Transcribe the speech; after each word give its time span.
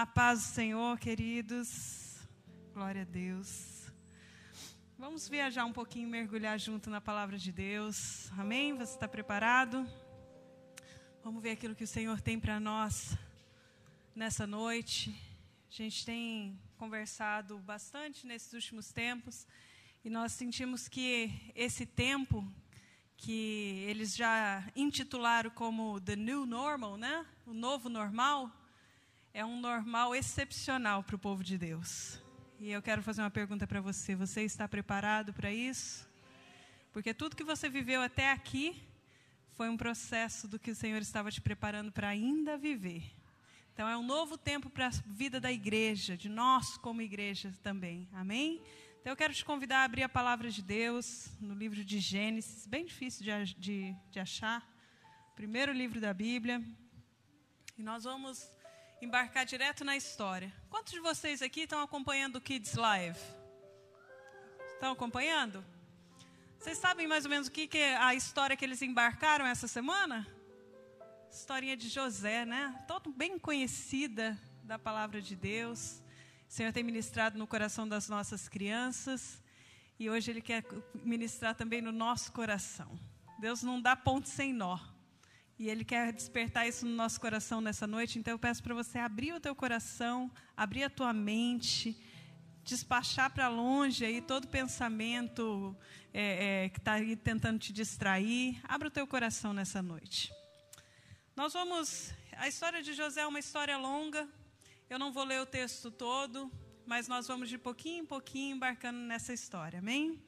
A 0.00 0.06
paz 0.06 0.38
do 0.38 0.54
Senhor, 0.54 0.98
queridos. 0.98 2.16
Glória 2.72 3.02
a 3.02 3.04
Deus. 3.04 3.92
Vamos 4.98 5.28
viajar 5.28 5.66
um 5.66 5.74
pouquinho, 5.74 6.08
mergulhar 6.08 6.58
junto 6.58 6.88
na 6.88 7.02
palavra 7.02 7.36
de 7.36 7.52
Deus. 7.52 8.30
Amém? 8.32 8.74
Você 8.78 8.94
está 8.94 9.06
preparado? 9.06 9.86
Vamos 11.22 11.42
ver 11.42 11.50
aquilo 11.50 11.74
que 11.74 11.84
o 11.84 11.86
Senhor 11.86 12.18
tem 12.18 12.40
para 12.40 12.58
nós 12.58 13.14
nessa 14.14 14.46
noite. 14.46 15.14
A 15.68 15.74
gente 15.74 16.06
tem 16.06 16.58
conversado 16.78 17.58
bastante 17.58 18.26
nesses 18.26 18.54
últimos 18.54 18.90
tempos 18.90 19.46
e 20.02 20.08
nós 20.08 20.32
sentimos 20.32 20.88
que 20.88 21.30
esse 21.54 21.84
tempo 21.84 22.50
que 23.18 23.84
eles 23.86 24.16
já 24.16 24.66
intitularam 24.74 25.50
como 25.50 26.00
The 26.00 26.16
New 26.16 26.46
Normal, 26.46 26.96
né? 26.96 27.26
O 27.44 27.52
novo 27.52 27.90
normal 27.90 28.50
é 29.32 29.44
um 29.44 29.60
normal 29.60 30.14
excepcional 30.14 31.02
para 31.02 31.16
o 31.16 31.18
povo 31.18 31.44
de 31.44 31.56
Deus. 31.56 32.20
E 32.58 32.70
eu 32.70 32.82
quero 32.82 33.02
fazer 33.02 33.22
uma 33.22 33.30
pergunta 33.30 33.66
para 33.66 33.80
você: 33.80 34.14
você 34.14 34.42
está 34.42 34.68
preparado 34.68 35.32
para 35.32 35.52
isso? 35.52 36.08
Porque 36.92 37.14
tudo 37.14 37.36
que 37.36 37.44
você 37.44 37.68
viveu 37.68 38.02
até 38.02 38.32
aqui 38.32 38.82
foi 39.52 39.68
um 39.68 39.76
processo 39.76 40.48
do 40.48 40.58
que 40.58 40.70
o 40.70 40.74
Senhor 40.74 41.00
estava 41.00 41.30
te 41.30 41.40
preparando 41.40 41.92
para 41.92 42.08
ainda 42.08 42.58
viver. 42.58 43.04
Então 43.72 43.88
é 43.88 43.96
um 43.96 44.02
novo 44.02 44.36
tempo 44.36 44.68
para 44.68 44.88
a 44.88 44.90
vida 45.06 45.40
da 45.40 45.52
igreja, 45.52 46.16
de 46.16 46.28
nós 46.28 46.76
como 46.76 47.00
igreja 47.00 47.54
também. 47.62 48.08
Amém? 48.12 48.60
Então 49.00 49.12
eu 49.12 49.16
quero 49.16 49.32
te 49.32 49.44
convidar 49.44 49.78
a 49.78 49.84
abrir 49.84 50.02
a 50.02 50.08
palavra 50.08 50.50
de 50.50 50.60
Deus 50.60 51.30
no 51.40 51.54
livro 51.54 51.82
de 51.82 51.98
Gênesis, 51.98 52.66
bem 52.66 52.84
difícil 52.84 53.24
de, 53.24 53.54
de, 53.54 53.96
de 54.10 54.20
achar. 54.20 54.68
Primeiro 55.34 55.72
livro 55.72 56.00
da 56.00 56.12
Bíblia. 56.12 56.62
E 57.78 57.82
nós 57.82 58.04
vamos 58.04 58.50
embarcar 59.00 59.46
direto 59.46 59.84
na 59.84 59.96
história. 59.96 60.52
Quantos 60.68 60.92
de 60.92 61.00
vocês 61.00 61.40
aqui 61.40 61.62
estão 61.62 61.80
acompanhando 61.80 62.36
o 62.36 62.40
Kids 62.40 62.74
Live? 62.74 63.18
Estão 64.74 64.92
acompanhando? 64.92 65.64
Vocês 66.58 66.76
sabem 66.76 67.06
mais 67.06 67.24
ou 67.24 67.30
menos 67.30 67.48
o 67.48 67.50
que, 67.50 67.66
que 67.66 67.78
é 67.78 67.96
a 67.96 68.14
história 68.14 68.54
que 68.54 68.64
eles 68.64 68.82
embarcaram 68.82 69.46
essa 69.46 69.66
semana? 69.66 70.26
Historinha 71.32 71.76
de 71.76 71.88
José, 71.88 72.44
né? 72.44 72.84
Todo 72.86 73.10
bem 73.10 73.38
conhecida 73.38 74.38
da 74.62 74.78
palavra 74.78 75.22
de 75.22 75.34
Deus. 75.34 76.02
O 76.46 76.52
Senhor 76.52 76.72
tem 76.72 76.82
ministrado 76.82 77.38
no 77.38 77.46
coração 77.46 77.88
das 77.88 78.08
nossas 78.08 78.48
crianças 78.48 79.42
e 79.98 80.10
hoje 80.10 80.30
Ele 80.30 80.42
quer 80.42 80.62
ministrar 80.94 81.54
também 81.54 81.80
no 81.80 81.92
nosso 81.92 82.32
coração. 82.32 82.98
Deus 83.38 83.62
não 83.62 83.80
dá 83.80 83.96
ponto 83.96 84.28
sem 84.28 84.52
nó. 84.52 84.78
E 85.60 85.68
Ele 85.68 85.84
quer 85.84 86.10
despertar 86.10 86.66
isso 86.66 86.86
no 86.86 86.92
nosso 86.92 87.20
coração 87.20 87.60
nessa 87.60 87.86
noite. 87.86 88.18
Então 88.18 88.32
eu 88.32 88.38
peço 88.38 88.62
para 88.62 88.74
você 88.74 88.98
abrir 88.98 89.34
o 89.34 89.38
teu 89.38 89.54
coração, 89.54 90.30
abrir 90.56 90.84
a 90.84 90.88
tua 90.88 91.12
mente, 91.12 91.94
despachar 92.64 93.30
para 93.30 93.46
longe 93.48 94.02
aí 94.02 94.22
todo 94.22 94.48
pensamento 94.48 95.76
é, 96.14 96.64
é, 96.64 96.68
que 96.70 96.78
está 96.78 96.94
aí 96.94 97.14
tentando 97.14 97.58
te 97.58 97.74
distrair. 97.74 98.58
Abra 98.64 98.88
o 98.88 98.90
teu 98.90 99.06
coração 99.06 99.52
nessa 99.52 99.82
noite. 99.82 100.32
Nós 101.36 101.52
vamos. 101.52 102.10
A 102.38 102.48
história 102.48 102.82
de 102.82 102.94
José 102.94 103.20
é 103.20 103.26
uma 103.26 103.38
história 103.38 103.76
longa. 103.76 104.26
Eu 104.88 104.98
não 104.98 105.12
vou 105.12 105.24
ler 105.24 105.42
o 105.42 105.46
texto 105.46 105.90
todo, 105.90 106.50
mas 106.86 107.06
nós 107.06 107.26
vamos 107.26 107.50
de 107.50 107.58
pouquinho 107.58 108.04
em 108.04 108.06
pouquinho 108.06 108.56
embarcando 108.56 109.00
nessa 109.00 109.34
história. 109.34 109.80
Amém? 109.80 110.24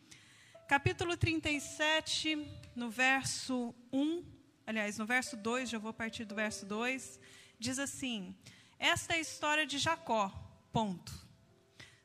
Capítulo 0.69 1.17
37, 1.17 2.37
no 2.77 2.91
verso 2.91 3.75
1 3.91 4.42
aliás, 4.73 4.97
no 4.97 5.05
verso 5.05 5.37
2, 5.37 5.69
já 5.69 5.79
vou 5.79 5.93
partir 5.93 6.25
do 6.25 6.35
verso 6.35 6.65
2, 6.65 7.21
diz 7.59 7.79
assim: 7.79 8.35
Esta 8.79 9.13
é 9.13 9.17
a 9.17 9.21
história 9.21 9.67
de 9.67 9.79
Jacó. 9.79 10.33
Ponto. 10.73 11.13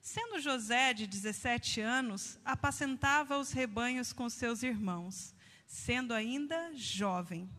Sendo 0.01 0.39
José 0.39 0.93
de 0.93 1.07
17 1.07 1.79
anos, 1.79 2.37
apacentava 2.43 3.37
os 3.37 3.51
rebanhos 3.51 4.11
com 4.11 4.29
seus 4.29 4.63
irmãos, 4.63 5.33
sendo 5.65 6.13
ainda 6.13 6.73
jovem. 6.73 7.49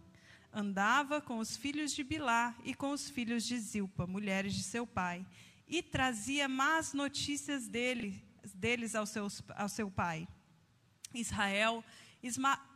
Andava 0.52 1.20
com 1.22 1.38
os 1.38 1.56
filhos 1.56 1.94
de 1.94 2.04
Bilá 2.04 2.54
e 2.62 2.74
com 2.74 2.90
os 2.90 3.08
filhos 3.08 3.44
de 3.44 3.58
Zilpa, 3.58 4.06
mulheres 4.06 4.54
de 4.54 4.62
seu 4.62 4.86
pai, 4.86 5.26
e 5.66 5.82
trazia 5.82 6.48
más 6.48 6.92
notícias 6.92 7.66
dele, 7.66 8.22
deles 8.54 8.94
ao, 8.94 9.06
seus, 9.06 9.42
ao 9.56 9.68
seu 9.70 9.90
pai. 9.90 10.28
Israel 11.14 11.82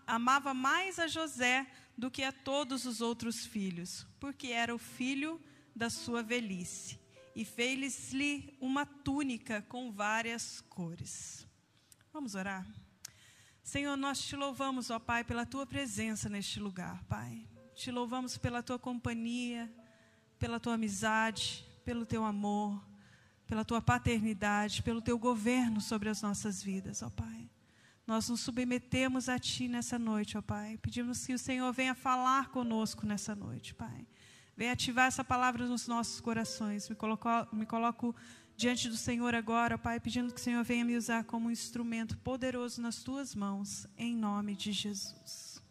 amava 0.06 0.54
mais 0.54 0.98
a 0.98 1.06
José 1.06 1.66
do 2.02 2.10
que 2.10 2.24
a 2.24 2.32
todos 2.32 2.84
os 2.84 3.00
outros 3.00 3.46
filhos, 3.46 4.04
porque 4.18 4.48
era 4.48 4.74
o 4.74 4.78
filho 4.78 5.40
da 5.72 5.88
sua 5.88 6.20
velhice. 6.20 6.98
E 7.32 7.44
fez-lhe 7.44 8.52
uma 8.60 8.84
túnica 8.84 9.62
com 9.68 9.92
várias 9.92 10.60
cores. 10.62 11.46
Vamos 12.12 12.34
orar? 12.34 12.66
Senhor, 13.62 13.96
nós 13.96 14.20
te 14.20 14.34
louvamos, 14.34 14.90
ó 14.90 14.98
Pai, 14.98 15.22
pela 15.22 15.46
tua 15.46 15.64
presença 15.64 16.28
neste 16.28 16.58
lugar, 16.58 17.04
Pai. 17.04 17.46
Te 17.72 17.92
louvamos 17.92 18.36
pela 18.36 18.64
tua 18.64 18.80
companhia, 18.80 19.72
pela 20.40 20.58
tua 20.58 20.74
amizade, 20.74 21.64
pelo 21.84 22.04
teu 22.04 22.24
amor, 22.24 22.84
pela 23.46 23.64
tua 23.64 23.80
paternidade, 23.80 24.82
pelo 24.82 25.00
teu 25.00 25.16
governo 25.16 25.80
sobre 25.80 26.08
as 26.08 26.20
nossas 26.20 26.60
vidas, 26.60 27.00
ó 27.00 27.10
Pai. 27.10 27.48
Nós 28.06 28.28
nos 28.28 28.40
submetemos 28.40 29.28
a 29.28 29.38
Ti 29.38 29.68
nessa 29.68 29.98
noite, 29.98 30.36
ó 30.36 30.42
Pai. 30.42 30.78
Pedimos 30.78 31.24
que 31.24 31.34
o 31.34 31.38
Senhor 31.38 31.72
venha 31.72 31.94
falar 31.94 32.48
conosco 32.48 33.06
nessa 33.06 33.34
noite, 33.34 33.74
Pai. 33.74 34.06
Venha 34.56 34.72
ativar 34.72 35.06
essa 35.06 35.24
palavra 35.24 35.66
nos 35.66 35.86
nossos 35.86 36.20
corações. 36.20 36.88
Me 36.88 36.96
coloco, 36.96 37.28
me 37.52 37.64
coloco 37.64 38.14
diante 38.56 38.88
do 38.88 38.96
Senhor 38.96 39.34
agora, 39.34 39.78
Pai, 39.78 39.98
pedindo 39.98 40.32
que 40.32 40.40
o 40.40 40.42
Senhor 40.42 40.62
venha 40.64 40.84
me 40.84 40.96
usar 40.96 41.24
como 41.24 41.48
um 41.48 41.50
instrumento 41.50 42.18
poderoso 42.18 42.82
nas 42.82 43.02
Tuas 43.02 43.34
mãos, 43.34 43.86
em 43.96 44.14
nome 44.14 44.54
de 44.54 44.72
Jesus. 44.72 45.62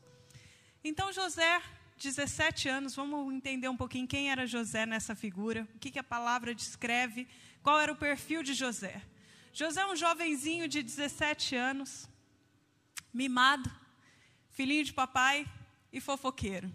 Então, 0.83 1.13
José, 1.13 1.61
17 1.97 2.67
anos, 2.69 2.95
vamos 2.95 3.33
entender 3.33 3.69
um 3.69 3.77
pouquinho 3.77 4.07
quem 4.07 4.31
era 4.31 4.47
José 4.47 4.85
nessa 4.85 5.15
figura, 5.15 5.67
o 5.75 5.79
que, 5.79 5.91
que 5.91 5.99
a 5.99 6.03
palavra 6.03 6.55
descreve, 6.55 7.27
qual 7.61 7.79
era 7.79 7.91
o 7.91 7.95
perfil 7.95 8.41
de 8.41 8.53
José. 8.53 9.01
José 9.53 9.81
é 9.81 9.85
um 9.85 9.95
jovenzinho 9.95 10.67
de 10.67 10.81
17 10.81 11.55
anos, 11.55 12.09
mimado, 13.13 13.69
filhinho 14.49 14.83
de 14.83 14.93
papai 14.93 15.45
e 15.91 15.99
fofoqueiro. 15.99 16.71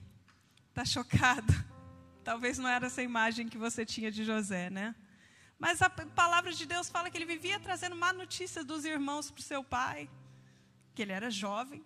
Está 0.68 0.84
chocado? 0.84 1.52
Talvez 2.22 2.58
não 2.58 2.68
era 2.68 2.86
essa 2.86 3.02
imagem 3.02 3.48
que 3.48 3.56
você 3.56 3.86
tinha 3.86 4.10
de 4.10 4.24
José, 4.24 4.68
né? 4.70 4.94
Mas 5.58 5.80
a 5.80 5.88
palavra 5.88 6.52
de 6.52 6.66
Deus 6.66 6.88
fala 6.88 7.10
que 7.10 7.16
ele 7.16 7.24
vivia 7.24 7.58
trazendo 7.58 7.96
má 7.96 8.12
notícia 8.12 8.62
dos 8.62 8.84
irmãos 8.84 9.30
para 9.30 9.40
o 9.40 9.42
seu 9.42 9.64
pai, 9.64 10.10
que 10.94 11.02
ele 11.02 11.12
era 11.12 11.30
jovem, 11.30 11.84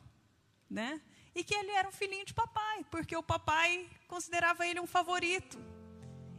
né? 0.68 1.00
E 1.34 1.44
que 1.44 1.54
ele 1.54 1.70
era 1.70 1.88
um 1.88 1.92
filhinho 1.92 2.26
de 2.26 2.34
papai, 2.34 2.84
porque 2.90 3.16
o 3.16 3.22
papai 3.22 3.88
considerava 4.08 4.66
ele 4.66 4.80
um 4.80 4.86
favorito. 4.86 5.56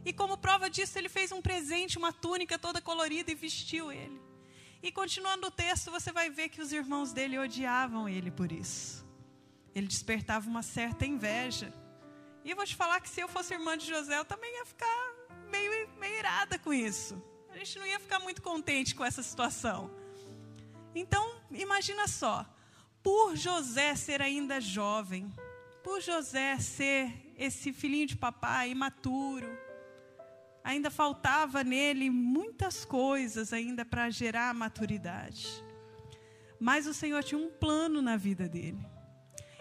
E 0.04 0.12
como 0.12 0.36
prova 0.36 0.68
disso, 0.68 0.98
ele 0.98 1.08
fez 1.08 1.32
um 1.32 1.40
presente, 1.40 1.96
uma 1.96 2.12
túnica 2.12 2.58
toda 2.58 2.80
colorida 2.80 3.30
e 3.32 3.34
vestiu 3.34 3.90
ele. 3.90 4.20
E 4.82 4.90
continuando 4.90 5.46
o 5.46 5.50
texto, 5.50 5.92
você 5.92 6.10
vai 6.10 6.28
ver 6.28 6.48
que 6.48 6.60
os 6.60 6.72
irmãos 6.72 7.12
dele 7.12 7.38
odiavam 7.38 8.08
ele 8.08 8.32
por 8.32 8.50
isso. 8.50 9.06
Ele 9.74 9.86
despertava 9.86 10.48
uma 10.48 10.62
certa 10.62 11.06
inveja. 11.06 11.72
E 12.44 12.50
eu 12.50 12.56
vou 12.56 12.66
te 12.66 12.74
falar 12.74 13.00
que 13.00 13.08
se 13.08 13.20
eu 13.20 13.28
fosse 13.28 13.54
irmã 13.54 13.78
de 13.78 13.86
José, 13.86 14.18
eu 14.18 14.24
também 14.24 14.52
ia 14.52 14.66
ficar 14.66 15.14
meio, 15.50 15.88
meio 16.00 16.18
irada 16.18 16.58
com 16.58 16.74
isso. 16.74 17.22
A 17.50 17.56
gente 17.56 17.78
não 17.78 17.86
ia 17.86 18.00
ficar 18.00 18.18
muito 18.18 18.42
contente 18.42 18.94
com 18.94 19.04
essa 19.04 19.22
situação. 19.22 19.88
Então, 20.94 21.40
imagina 21.52 22.08
só, 22.08 22.44
por 23.02 23.36
José 23.36 23.94
ser 23.94 24.20
ainda 24.20 24.60
jovem, 24.60 25.32
por 25.84 26.00
José 26.00 26.58
ser 26.58 27.12
esse 27.36 27.72
filhinho 27.72 28.06
de 28.06 28.16
papai 28.16 28.70
imaturo, 28.70 29.48
ainda 30.64 30.90
faltava 30.90 31.64
nele 31.64 32.10
muitas 32.10 32.84
coisas 32.84 33.52
ainda 33.52 33.84
para 33.84 34.10
gerar 34.10 34.54
maturidade. 34.54 35.48
Mas 36.58 36.86
o 36.86 36.94
Senhor 36.94 37.22
tinha 37.24 37.40
um 37.40 37.50
plano 37.50 38.00
na 38.00 38.16
vida 38.16 38.48
dele. 38.48 38.84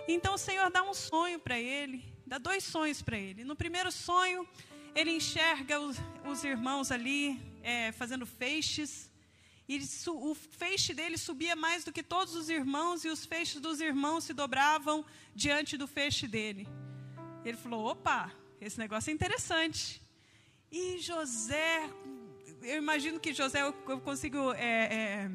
Então 0.07 0.35
o 0.35 0.37
Senhor 0.37 0.69
dá 0.69 0.83
um 0.83 0.93
sonho 0.93 1.39
para 1.39 1.59
ele, 1.59 2.13
dá 2.25 2.37
dois 2.37 2.63
sonhos 2.63 3.01
para 3.01 3.17
ele. 3.17 3.43
No 3.43 3.55
primeiro 3.55 3.91
sonho, 3.91 4.47
ele 4.93 5.11
enxerga 5.11 5.79
os, 5.79 5.97
os 6.29 6.43
irmãos 6.43 6.91
ali 6.91 7.41
é, 7.63 7.91
fazendo 7.91 8.25
feixes. 8.25 9.09
E 9.67 9.79
o 10.07 10.35
feixe 10.35 10.93
dele 10.93 11.17
subia 11.17 11.55
mais 11.55 11.83
do 11.83 11.93
que 11.93 12.03
todos 12.03 12.35
os 12.35 12.49
irmãos, 12.49 13.05
e 13.05 13.09
os 13.09 13.25
feixes 13.25 13.61
dos 13.61 13.79
irmãos 13.79 14.25
se 14.25 14.33
dobravam 14.33 15.05
diante 15.33 15.77
do 15.77 15.87
feixe 15.87 16.27
dele. 16.27 16.67
Ele 17.45 17.55
falou: 17.57 17.85
opa, 17.85 18.31
esse 18.59 18.77
negócio 18.77 19.09
é 19.09 19.13
interessante. 19.13 20.01
E 20.71 20.99
José, 20.99 21.89
eu 22.61 22.77
imagino 22.77 23.19
que 23.19 23.33
José, 23.33 23.61
eu, 23.61 23.73
consigo 23.99 24.53
é, 24.53 25.25
é, 25.25 25.31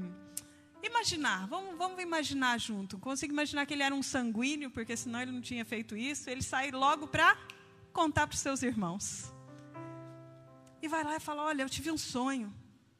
imaginar, 0.82 1.46
vamos, 1.46 1.76
vamos 1.76 2.02
imaginar 2.02 2.58
junto. 2.58 2.98
Consigo 2.98 3.34
imaginar 3.34 3.66
que 3.66 3.74
ele 3.74 3.82
era 3.82 3.94
um 3.94 4.02
sanguíneo, 4.02 4.70
porque 4.70 4.96
senão 4.96 5.20
ele 5.20 5.32
não 5.32 5.42
tinha 5.42 5.64
feito 5.64 5.94
isso. 5.94 6.30
Ele 6.30 6.42
sai 6.42 6.70
logo 6.70 7.06
para 7.06 7.36
contar 7.92 8.26
para 8.26 8.34
os 8.34 8.40
seus 8.40 8.62
irmãos. 8.62 9.30
E 10.80 10.88
vai 10.88 11.04
lá 11.04 11.16
e 11.16 11.20
fala: 11.20 11.44
Olha, 11.44 11.62
eu 11.62 11.68
tive 11.68 11.90
um 11.90 11.98
sonho. 11.98 12.54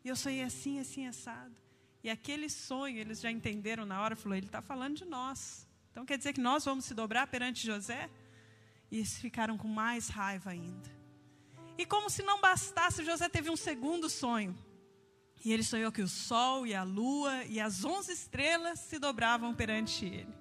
E 0.05 0.09
eu 0.09 0.17
sonhei 0.17 0.43
assim, 0.43 0.79
assim, 0.79 1.07
assado. 1.07 1.55
E 2.05 2.11
aquele 2.11 2.49
sonho, 2.51 2.99
eles 2.99 3.21
já 3.21 3.31
entenderam 3.31 3.87
na 3.87 4.01
hora, 4.01 4.15
falou: 4.15 4.37
Ele 4.37 4.47
está 4.47 4.61
falando 4.61 4.97
de 4.97 5.05
nós. 5.05 5.67
Então 5.91 6.05
quer 6.05 6.19
dizer 6.19 6.35
que 6.35 6.41
nós 6.41 6.65
vamos 6.65 6.85
se 6.85 6.93
dobrar 6.93 7.27
perante 7.27 7.67
José? 7.67 8.11
E 8.91 8.99
eles 8.99 9.19
ficaram 9.19 9.57
com 9.57 9.67
mais 9.67 10.09
raiva 10.09 10.51
ainda. 10.51 10.96
E 11.79 11.85
como 11.85 12.09
se 12.09 12.23
não 12.23 12.41
bastasse, 12.41 13.05
José 13.05 13.29
teve 13.29 13.51
um 13.51 13.57
segundo 13.57 14.09
sonho. 14.09 14.57
E 15.45 15.53
ele 15.53 15.63
sonhou 15.63 15.93
que 15.93 16.03
o 16.03 16.09
sol 16.09 16.67
e 16.67 16.75
a 16.75 16.83
lua 16.83 17.45
e 17.45 17.61
as 17.61 17.85
onze 17.85 18.13
estrelas 18.13 18.81
se 18.81 18.99
dobravam 18.99 19.55
perante 19.55 20.05
ele. 20.05 20.35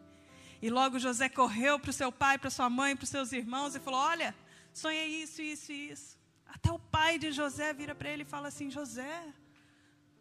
E 0.61 0.69
logo 0.69 0.97
José 0.97 1.29
correu 1.29 1.79
para 1.79 1.89
o 1.89 1.93
seu 1.93 2.11
pai, 2.11 2.37
para 2.37 2.49
sua 2.49 2.69
mãe, 2.69 2.95
para 2.95 3.03
os 3.03 3.09
seus 3.09 3.31
irmãos 3.31 3.75
e 3.75 3.79
falou: 3.79 3.99
Olha, 3.99 4.33
sonhei 4.73 5.21
isso, 5.21 5.41
isso 5.41 5.71
e 5.71 5.91
isso. 5.91 6.17
Até 6.47 6.71
o 6.71 6.79
pai 6.79 7.19
de 7.19 7.31
José 7.31 7.73
vira 7.73 7.93
para 7.93 8.09
ele 8.09 8.23
e 8.23 8.25
fala 8.25 8.47
assim: 8.47 8.71
José, 8.71 9.33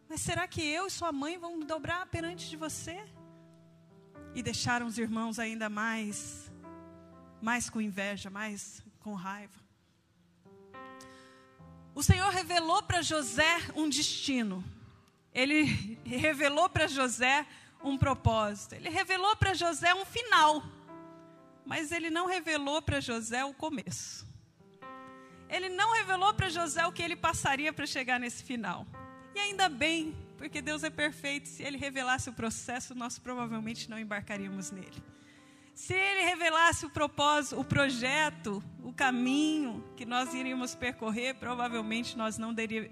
mas 0.07 0.21
será 0.21 0.47
que 0.47 0.61
eu 0.61 0.85
e 0.85 0.91
sua 0.91 1.11
mãe 1.11 1.37
vão 1.37 1.59
dobrar 1.61 2.05
perante 2.07 2.49
de 2.49 2.57
você? 2.57 3.03
E 4.35 4.43
deixaram 4.43 4.85
os 4.85 4.97
irmãos 4.97 5.39
ainda 5.39 5.69
mais, 5.69 6.51
mais 7.41 7.69
com 7.69 7.79
inveja, 7.79 8.29
mais 8.29 8.83
com 8.99 9.13
raiva. 9.13 9.64
O 11.95 12.03
Senhor 12.03 12.29
revelou 12.29 12.83
para 12.83 13.01
José 13.01 13.57
um 13.73 13.87
destino. 13.87 14.61
Ele 15.33 15.63
revelou 16.05 16.67
para 16.67 16.87
José 16.87 17.47
um 17.81 17.97
propósito. 17.97 18.75
Ele 18.75 18.89
revelou 18.89 19.33
para 19.37 19.53
José 19.53 19.93
um 19.95 20.05
final. 20.05 20.61
Mas 21.65 21.93
ele 21.93 22.09
não 22.09 22.27
revelou 22.27 22.81
para 22.81 22.99
José 22.99 23.45
o 23.45 23.53
começo. 23.53 24.27
Ele 25.49 25.69
não 25.69 25.93
revelou 25.93 26.33
para 26.33 26.49
José 26.49 26.85
o 26.85 26.91
que 26.91 27.01
ele 27.01 27.15
passaria 27.15 27.71
para 27.71 27.85
chegar 27.85 28.19
nesse 28.19 28.43
final. 28.43 28.85
E 29.33 29.39
ainda 29.39 29.69
bem, 29.69 30.13
porque 30.37 30.61
Deus 30.61 30.83
é 30.83 30.89
perfeito. 30.89 31.47
Se 31.47 31.63
ele 31.63 31.77
revelasse 31.77 32.29
o 32.29 32.33
processo, 32.33 32.93
nós 32.93 33.17
provavelmente 33.17 33.89
não 33.89 33.97
embarcaríamos 33.97 34.69
nele. 34.69 35.01
Se 35.75 35.93
ele 35.93 36.21
revelasse 36.21 36.85
o 36.85 36.89
propósito, 36.89 37.59
o 37.59 37.63
projeto, 37.65 38.63
o 38.81 38.93
caminho 38.93 39.83
que 39.97 40.05
nós 40.05 40.33
iríamos 40.33 40.73
percorrer, 40.73 41.35
provavelmente 41.35 42.17
nós 42.17 42.37
não 42.37 42.53
deríamos, 42.53 42.91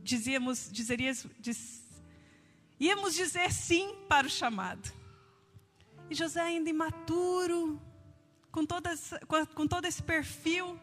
dizíamos, 0.00 0.70
dizeríamos, 0.70 1.26
diz, 1.40 1.82
íamos 2.78 3.14
dizer 3.14 3.52
sim 3.52 3.96
para 4.08 4.28
o 4.28 4.30
chamado. 4.30 4.92
E 6.08 6.14
José 6.14 6.40
ainda 6.40 6.70
imaturo, 6.70 7.82
com, 8.52 8.64
todas, 8.64 9.12
com, 9.26 9.44
com 9.46 9.66
todo 9.66 9.86
esse 9.86 10.00
perfil, 10.00 10.78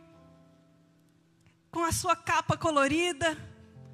com 1.71 1.81
a 1.81 1.93
sua 1.93 2.15
capa 2.17 2.57
colorida, 2.57 3.37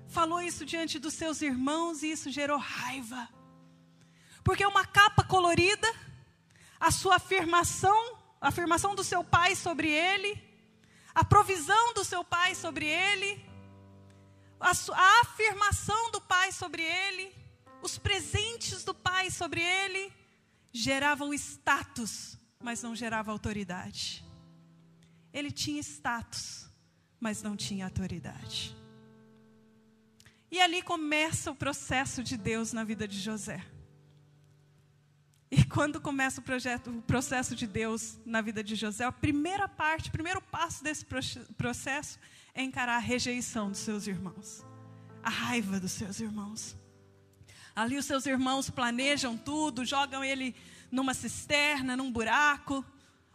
falou 0.08 0.42
isso 0.42 0.66
diante 0.66 0.98
dos 0.98 1.14
seus 1.14 1.40
irmãos 1.44 2.02
e 2.02 2.12
isso 2.12 2.32
gerou 2.32 2.58
raiva. 2.58 3.30
Porque 4.44 4.66
uma 4.66 4.88
capa 4.88 5.24
colorida 5.24 5.88
a 6.84 6.92
sua 6.92 7.16
afirmação, 7.16 8.20
a 8.42 8.50
afirmação 8.50 8.94
do 8.94 9.06
seu 9.06 9.24
pai 9.24 9.56
sobre 9.56 9.90
ele, 9.90 10.38
a 11.16 11.24
provisão 11.24 11.94
do 11.94 12.04
seu 12.04 12.26
pai 12.26 12.54
sobre 12.54 12.86
ele, 12.86 13.42
a, 14.60 14.72
a 14.72 15.22
afirmação 15.22 16.12
do 16.12 16.20
pai 16.20 16.52
sobre 16.52 16.84
ele, 16.84 17.34
os 17.82 17.98
presentes 17.98 18.84
do 18.84 18.94
pai 18.94 19.32
sobre 19.32 19.62
ele, 19.62 20.12
geravam 20.74 21.34
status, 21.34 22.38
mas 22.62 22.84
não 22.84 22.94
gerava 22.94 23.32
autoridade. 23.32 24.26
Ele 25.32 25.52
tinha 25.52 25.80
status, 25.80 26.70
mas 27.18 27.42
não 27.42 27.56
tinha 27.56 27.86
autoridade. 27.86 28.76
E 30.52 30.60
ali 30.60 30.82
começa 30.82 31.50
o 31.50 31.56
processo 31.56 32.22
de 32.22 32.36
Deus 32.36 32.74
na 32.74 32.84
vida 32.84 33.08
de 33.08 33.22
José. 33.22 33.73
E 35.56 35.64
quando 35.64 36.02
começa 36.02 36.42
o, 36.42 36.44
projeto, 36.44 36.90
o 36.90 37.02
processo 37.04 37.56
de 37.56 37.68
Deus 37.68 38.18
na 38.26 38.42
vida 38.42 38.64
de 38.64 38.74
José, 38.74 39.06
a 39.06 39.12
primeira 39.12 39.68
parte, 39.68 40.10
o 40.10 40.12
primeiro 40.12 40.42
passo 40.42 40.84
desse 40.84 41.06
processo 41.56 42.18
é 42.56 42.64
encarar 42.64 42.96
a 42.96 43.00
rejeição 43.00 43.70
dos 43.70 43.78
seus 43.78 44.08
irmãos, 44.08 44.66
a 45.22 45.30
raiva 45.30 45.80
dos 45.80 45.92
seus 45.92 46.20
irmãos. 46.20 46.76
Ali 47.76 48.00
os 48.00 48.06
seus 48.06 48.26
irmãos 48.26 48.72
planejam 48.72 49.38
tudo, 49.38 49.86
jogam 49.86 50.24
ele 50.24 50.56
numa 50.92 51.14
cisterna, 51.14 51.96
num 51.96 52.12
buraco. 52.12 52.84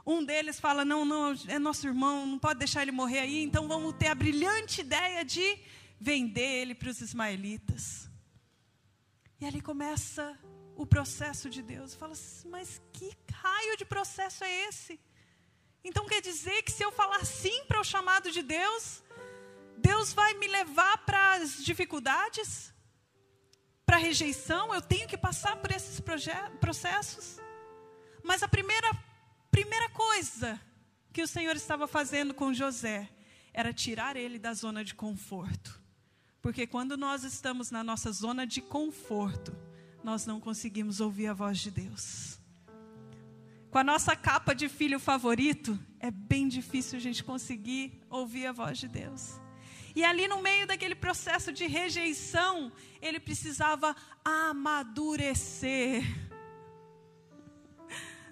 Um 0.04 0.24
deles 0.24 0.58
fala: 0.58 0.84
Não, 0.84 1.04
não, 1.04 1.32
é 1.46 1.58
nosso 1.60 1.86
irmão, 1.86 2.26
não 2.26 2.38
pode 2.40 2.58
deixar 2.58 2.82
ele 2.82 2.90
morrer 2.90 3.20
aí, 3.20 3.44
então 3.44 3.68
vamos 3.68 3.94
ter 3.94 4.08
a 4.08 4.14
brilhante 4.16 4.80
ideia 4.80 5.24
de 5.24 5.56
vender 6.00 6.62
ele 6.62 6.74
para 6.74 6.90
os 6.90 7.00
ismaelitas. 7.00 8.10
E 9.40 9.46
ali 9.46 9.60
começa 9.60 10.36
o 10.78 10.86
processo 10.86 11.50
de 11.50 11.60
Deus. 11.60 11.94
Fala 11.94 12.12
assim, 12.12 12.48
mas 12.48 12.80
que 12.92 13.12
raio 13.32 13.76
de 13.76 13.84
processo 13.84 14.44
é 14.44 14.68
esse? 14.68 14.98
Então 15.82 16.06
quer 16.06 16.22
dizer 16.22 16.62
que 16.62 16.70
se 16.70 16.84
eu 16.84 16.92
falar 16.92 17.24
sim 17.26 17.64
para 17.66 17.80
o 17.80 17.84
chamado 17.84 18.30
de 18.30 18.42
Deus, 18.42 19.02
Deus 19.76 20.12
vai 20.12 20.34
me 20.34 20.46
levar 20.46 20.98
para 20.98 21.34
as 21.34 21.64
dificuldades, 21.64 22.72
para 23.84 23.96
a 23.96 24.00
rejeição, 24.00 24.72
eu 24.72 24.80
tenho 24.80 25.08
que 25.08 25.18
passar 25.18 25.56
por 25.56 25.72
esses 25.72 26.00
processos. 26.60 27.38
Mas 28.22 28.42
a 28.42 28.48
primeira, 28.48 28.88
primeira 29.50 29.88
coisa 29.90 30.60
que 31.12 31.22
o 31.22 31.28
Senhor 31.28 31.56
estava 31.56 31.88
fazendo 31.88 32.32
com 32.32 32.54
José 32.54 33.08
era 33.52 33.72
tirar 33.72 34.16
ele 34.16 34.38
da 34.38 34.54
zona 34.54 34.84
de 34.84 34.94
conforto. 34.94 35.80
Porque 36.40 36.68
quando 36.68 36.96
nós 36.96 37.24
estamos 37.24 37.72
na 37.72 37.82
nossa 37.82 38.12
zona 38.12 38.46
de 38.46 38.60
conforto, 38.60 39.67
nós 40.02 40.26
não 40.26 40.40
conseguimos 40.40 41.00
ouvir 41.00 41.28
a 41.28 41.34
voz 41.34 41.58
de 41.58 41.70
Deus. 41.70 42.38
Com 43.70 43.78
a 43.78 43.84
nossa 43.84 44.16
capa 44.16 44.54
de 44.54 44.68
filho 44.68 44.98
favorito, 44.98 45.78
é 46.00 46.10
bem 46.10 46.48
difícil 46.48 46.96
a 46.98 47.00
gente 47.00 47.22
conseguir 47.22 48.00
ouvir 48.08 48.46
a 48.46 48.52
voz 48.52 48.78
de 48.78 48.88
Deus. 48.88 49.38
E 49.94 50.04
ali 50.04 50.26
no 50.28 50.40
meio 50.40 50.66
daquele 50.66 50.94
processo 50.94 51.52
de 51.52 51.66
rejeição, 51.66 52.72
ele 53.02 53.18
precisava 53.18 53.94
amadurecer. 54.24 56.02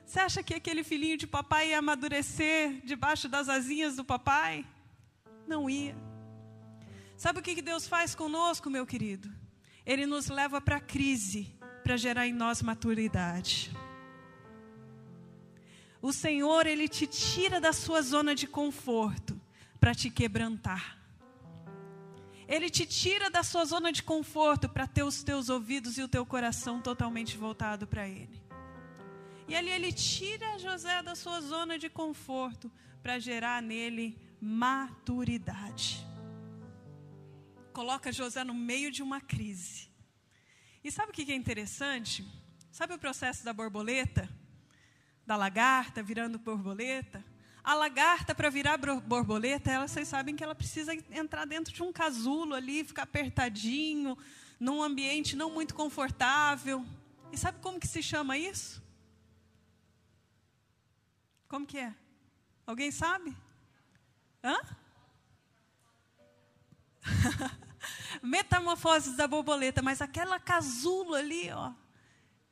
Você 0.04 0.20
acha 0.20 0.42
que 0.42 0.54
aquele 0.54 0.84
filhinho 0.84 1.18
de 1.18 1.26
papai 1.26 1.70
ia 1.70 1.78
amadurecer 1.80 2.80
debaixo 2.84 3.28
das 3.28 3.48
asinhas 3.48 3.96
do 3.96 4.04
papai? 4.04 4.64
Não 5.46 5.68
ia. 5.68 5.96
Sabe 7.16 7.40
o 7.40 7.42
que 7.42 7.60
Deus 7.60 7.88
faz 7.88 8.14
conosco, 8.14 8.70
meu 8.70 8.86
querido? 8.86 9.30
Ele 9.84 10.06
nos 10.06 10.28
leva 10.28 10.60
para 10.60 10.76
a 10.76 10.80
crise 10.80 11.55
para 11.86 11.96
gerar 11.96 12.26
em 12.26 12.32
nós 12.32 12.62
maturidade. 12.62 13.70
O 16.02 16.12
Senhor, 16.12 16.66
Ele 16.66 16.88
te 16.88 17.06
tira 17.06 17.60
da 17.60 17.72
sua 17.72 18.02
zona 18.02 18.34
de 18.34 18.44
conforto 18.44 19.40
para 19.78 19.94
te 19.94 20.10
quebrantar. 20.10 20.98
Ele 22.48 22.68
te 22.68 22.84
tira 22.84 23.30
da 23.30 23.44
sua 23.44 23.64
zona 23.64 23.92
de 23.92 24.02
conforto 24.02 24.68
para 24.68 24.88
ter 24.88 25.04
os 25.04 25.22
teus 25.22 25.48
ouvidos 25.48 25.96
e 25.96 26.02
o 26.02 26.08
teu 26.08 26.26
coração 26.26 26.82
totalmente 26.82 27.36
voltado 27.36 27.86
para 27.86 28.08
Ele. 28.08 28.42
E 29.46 29.54
ali 29.54 29.70
ele 29.70 29.92
tira 29.92 30.58
José 30.58 31.04
da 31.04 31.14
sua 31.14 31.40
zona 31.40 31.78
de 31.78 31.88
conforto 31.88 32.68
para 33.00 33.20
gerar 33.20 33.62
nele 33.62 34.18
maturidade. 34.40 36.04
Coloca 37.72 38.10
José 38.10 38.42
no 38.42 38.54
meio 38.54 38.90
de 38.90 39.04
uma 39.04 39.20
crise. 39.20 39.94
E 40.86 40.92
sabe 40.92 41.10
o 41.10 41.12
que 41.12 41.32
é 41.32 41.34
interessante? 41.34 42.24
Sabe 42.70 42.94
o 42.94 42.98
processo 42.98 43.44
da 43.44 43.52
borboleta? 43.52 44.30
Da 45.26 45.34
lagarta 45.34 46.00
virando 46.00 46.38
borboleta? 46.38 47.24
A 47.64 47.74
lagarta, 47.74 48.32
para 48.36 48.48
virar 48.48 48.78
borboleta, 48.78 49.68
ela, 49.68 49.88
vocês 49.88 50.06
sabem 50.06 50.36
que 50.36 50.44
ela 50.44 50.54
precisa 50.54 50.94
entrar 51.10 51.44
dentro 51.44 51.74
de 51.74 51.82
um 51.82 51.92
casulo 51.92 52.54
ali, 52.54 52.84
ficar 52.84 53.02
apertadinho, 53.02 54.16
num 54.60 54.80
ambiente 54.80 55.34
não 55.34 55.50
muito 55.50 55.74
confortável. 55.74 56.86
E 57.32 57.36
sabe 57.36 57.58
como 57.58 57.80
que 57.80 57.88
se 57.88 58.00
chama 58.00 58.38
isso? 58.38 58.80
Como 61.48 61.66
que 61.66 61.78
é? 61.78 61.92
Alguém 62.64 62.92
sabe? 62.92 63.36
Hã? 64.40 64.56
Metamorfoses 68.22 69.16
da 69.16 69.26
borboleta, 69.26 69.82
mas 69.82 70.00
aquela 70.00 70.38
casulo 70.38 71.14
ali, 71.14 71.50
ó, 71.50 71.72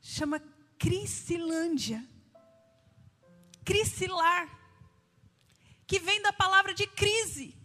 chama 0.01 0.41
Crisilândia. 0.79 2.05
Crisilar, 3.65 4.49
que 5.87 5.99
vem 5.99 6.21
da 6.23 6.33
palavra 6.33 6.75
de 6.75 6.87
crise. 6.87 7.57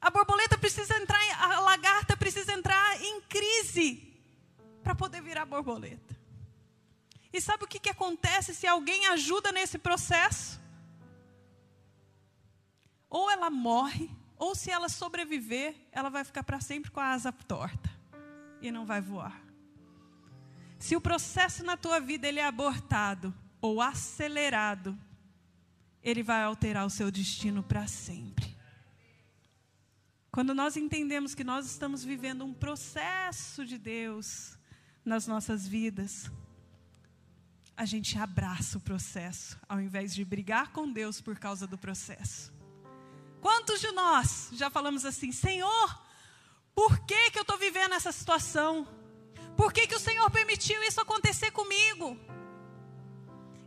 A 0.00 0.10
borboleta 0.10 0.56
precisa 0.58 0.96
entrar, 0.96 1.20
a 1.38 1.60
lagarta 1.60 2.16
precisa 2.16 2.52
entrar 2.52 3.00
em 3.02 3.20
crise 3.22 4.12
para 4.82 4.94
poder 4.94 5.22
virar 5.22 5.44
borboleta. 5.44 6.16
E 7.32 7.40
sabe 7.40 7.64
o 7.64 7.66
que, 7.68 7.78
que 7.78 7.88
acontece 7.88 8.54
se 8.54 8.66
alguém 8.66 9.06
ajuda 9.06 9.52
nesse 9.52 9.78
processo? 9.78 10.60
Ou 13.08 13.30
ela 13.30 13.48
morre, 13.48 14.10
ou 14.42 14.56
se 14.56 14.72
ela 14.72 14.88
sobreviver, 14.88 15.72
ela 15.92 16.08
vai 16.08 16.24
ficar 16.24 16.42
para 16.42 16.60
sempre 16.60 16.90
com 16.90 16.98
a 16.98 17.12
asa 17.12 17.30
torta 17.30 17.88
e 18.60 18.72
não 18.72 18.84
vai 18.84 19.00
voar. 19.00 19.40
Se 20.80 20.96
o 20.96 21.00
processo 21.00 21.62
na 21.62 21.76
tua 21.76 22.00
vida 22.00 22.26
ele 22.26 22.40
é 22.40 22.44
abortado 22.44 23.32
ou 23.60 23.80
acelerado, 23.80 24.98
ele 26.02 26.24
vai 26.24 26.42
alterar 26.42 26.84
o 26.84 26.90
seu 26.90 27.08
destino 27.08 27.62
para 27.62 27.86
sempre. 27.86 28.56
Quando 30.32 30.52
nós 30.52 30.76
entendemos 30.76 31.36
que 31.36 31.44
nós 31.44 31.64
estamos 31.64 32.02
vivendo 32.02 32.44
um 32.44 32.52
processo 32.52 33.64
de 33.64 33.78
Deus 33.78 34.58
nas 35.04 35.24
nossas 35.24 35.68
vidas, 35.68 36.28
a 37.76 37.84
gente 37.84 38.18
abraça 38.18 38.76
o 38.76 38.80
processo, 38.80 39.56
ao 39.68 39.80
invés 39.80 40.12
de 40.12 40.24
brigar 40.24 40.72
com 40.72 40.92
Deus 40.92 41.20
por 41.20 41.38
causa 41.38 41.64
do 41.64 41.78
processo. 41.78 42.61
Quantos 43.42 43.80
de 43.80 43.90
nós 43.90 44.50
já 44.52 44.70
falamos 44.70 45.04
assim, 45.04 45.32
Senhor, 45.32 45.88
por 46.72 47.00
que, 47.00 47.32
que 47.32 47.38
eu 47.38 47.42
estou 47.42 47.58
vivendo 47.58 47.92
essa 47.92 48.12
situação? 48.12 48.86
Por 49.56 49.72
que, 49.72 49.88
que 49.88 49.96
o 49.96 50.00
Senhor 50.00 50.30
permitiu 50.30 50.80
isso 50.84 51.00
acontecer 51.00 51.50
comigo? 51.50 52.16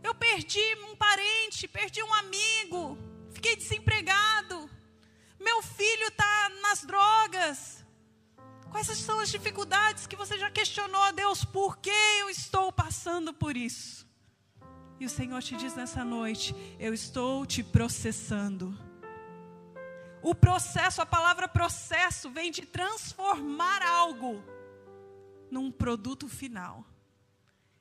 Eu 0.02 0.14
perdi 0.14 0.66
um 0.88 0.96
parente, 0.96 1.68
perdi 1.68 2.02
um 2.02 2.14
amigo, 2.14 2.96
fiquei 3.34 3.54
desempregado, 3.54 4.70
meu 5.38 5.60
filho 5.62 6.08
está 6.08 6.48
nas 6.62 6.82
drogas. 6.82 7.84
Quais 8.70 8.86
são 8.86 9.20
as 9.20 9.30
dificuldades 9.30 10.06
que 10.06 10.16
você 10.16 10.38
já 10.38 10.50
questionou 10.50 11.02
a 11.02 11.10
Deus? 11.10 11.44
Por 11.44 11.76
que 11.76 11.90
eu 12.20 12.30
estou 12.30 12.72
passando 12.72 13.34
por 13.34 13.54
isso? 13.54 14.06
E 14.98 15.04
o 15.04 15.10
Senhor 15.10 15.42
te 15.42 15.54
diz 15.54 15.74
nessa 15.74 16.02
noite: 16.02 16.54
Eu 16.78 16.94
estou 16.94 17.44
te 17.44 17.62
processando. 17.62 18.86
O 20.30 20.34
processo, 20.34 21.00
a 21.00 21.06
palavra 21.06 21.46
processo, 21.46 22.28
vem 22.28 22.50
de 22.50 22.62
transformar 22.62 23.80
algo 23.80 24.42
num 25.48 25.70
produto 25.70 26.26
final. 26.28 26.84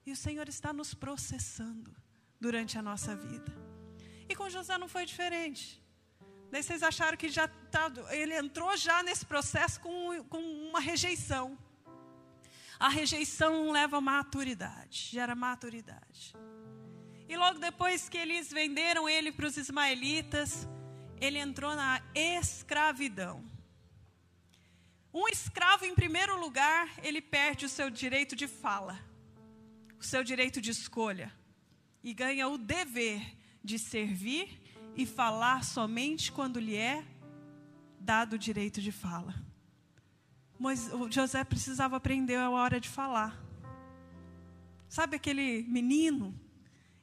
E 0.05 0.11
o 0.11 0.15
Senhor 0.15 0.47
está 0.47 0.71
nos 0.71 0.93
processando 0.93 1.91
durante 2.39 2.77
a 2.77 2.83
nossa 2.83 3.15
vida. 3.15 3.51
E 4.29 4.35
com 4.35 4.47
José 4.47 4.77
não 4.77 4.87
foi 4.87 5.07
diferente. 5.07 5.83
Daí 6.51 6.61
vocês 6.61 6.83
acharam 6.83 7.17
que 7.17 7.29
já 7.29 7.47
tá, 7.47 7.91
ele 8.11 8.37
entrou 8.37 8.77
já 8.77 9.01
nesse 9.01 9.25
processo 9.25 9.81
com, 9.81 10.23
com 10.25 10.37
uma 10.69 10.79
rejeição. 10.79 11.57
A 12.79 12.89
rejeição 12.89 13.71
leva 13.71 13.99
maturidade, 13.99 15.09
gera 15.11 15.33
maturidade. 15.33 16.35
E 17.27 17.35
logo 17.35 17.57
depois 17.57 18.07
que 18.07 18.19
eles 18.19 18.51
venderam 18.51 19.09
ele 19.09 19.31
para 19.31 19.47
os 19.47 19.57
ismaelitas, 19.57 20.67
ele 21.19 21.39
entrou 21.39 21.75
na 21.75 22.01
escravidão. 22.13 23.43
Um 25.13 25.27
escravo, 25.29 25.85
em 25.85 25.95
primeiro 25.95 26.39
lugar, 26.39 26.89
ele 27.01 27.21
perde 27.21 27.65
o 27.65 27.69
seu 27.69 27.89
direito 27.89 28.35
de 28.35 28.47
fala, 28.47 28.99
o 29.99 30.03
seu 30.03 30.23
direito 30.23 30.59
de 30.59 30.71
escolha, 30.71 31.31
e 32.03 32.13
ganha 32.13 32.47
o 32.47 32.57
dever 32.57 33.21
de 33.63 33.79
servir 33.79 34.61
e 34.95 35.05
falar 35.05 35.63
somente 35.63 36.31
quando 36.31 36.59
lhe 36.59 36.75
é 36.75 37.05
dado 37.99 38.33
o 38.33 38.39
direito 38.39 38.81
de 38.81 38.91
fala. 38.91 39.33
Mas 40.59 40.89
José 41.09 41.43
precisava 41.43 41.97
aprender 41.97 42.35
a 42.35 42.49
hora 42.49 42.79
de 42.79 42.87
falar. 42.87 43.41
Sabe 44.87 45.15
aquele 45.15 45.63
menino 45.63 46.39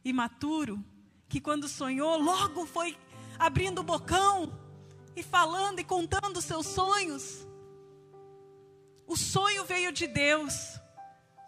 imaturo 0.05 0.83
que 1.29 1.41
quando 1.41 1.69
sonhou 1.69 2.19
logo 2.19 2.67
foi 2.67 2.97
abrindo 3.39 3.81
o 3.81 3.85
bocão 3.85 4.59
e 5.15 5.23
falando 5.23 5.79
e 5.81 5.85
contando 5.85 6.39
os 6.39 6.45
seus 6.45 6.67
sonhos. 6.67 7.47
O 9.07 9.17
sonho 9.17 9.65
veio 9.65 9.93
de 9.93 10.07
Deus, 10.07 10.81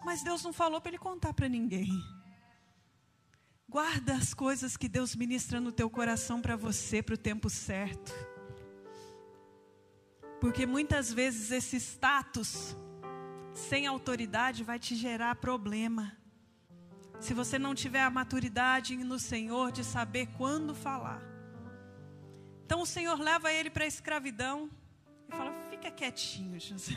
mas 0.04 0.22
Deus 0.22 0.42
não 0.42 0.52
falou 0.52 0.80
para 0.80 0.90
ele 0.90 0.98
contar 0.98 1.32
para 1.32 1.48
ninguém. 1.48 1.90
Guarda 3.68 4.14
as 4.14 4.34
coisas 4.34 4.76
que 4.76 4.88
Deus 4.88 5.16
ministra 5.16 5.60
no 5.60 5.72
teu 5.72 5.90
coração 5.90 6.40
para 6.40 6.56
você, 6.56 7.02
para 7.02 7.14
o 7.14 7.18
tempo 7.18 7.50
certo. 7.50 8.12
Porque 10.40 10.66
muitas 10.66 11.12
vezes 11.12 11.50
esse 11.50 11.76
status 11.80 12.76
sem 13.54 13.86
autoridade 13.86 14.62
vai 14.62 14.78
te 14.78 14.94
gerar 14.94 15.36
problema. 15.36 16.16
Se 17.18 17.32
você 17.32 17.58
não 17.58 17.74
tiver 17.74 18.02
a 18.02 18.10
maturidade 18.10 18.96
no 18.96 19.18
Senhor 19.18 19.72
de 19.72 19.82
saber 19.82 20.26
quando 20.36 20.74
falar. 20.74 21.33
Então 22.64 22.80
o 22.80 22.86
Senhor 22.86 23.18
leva 23.20 23.52
ele 23.52 23.70
para 23.70 23.84
a 23.84 23.86
escravidão 23.86 24.70
e 25.28 25.32
fala: 25.32 25.52
fica 25.70 25.90
quietinho, 25.90 26.58
José. 26.58 26.94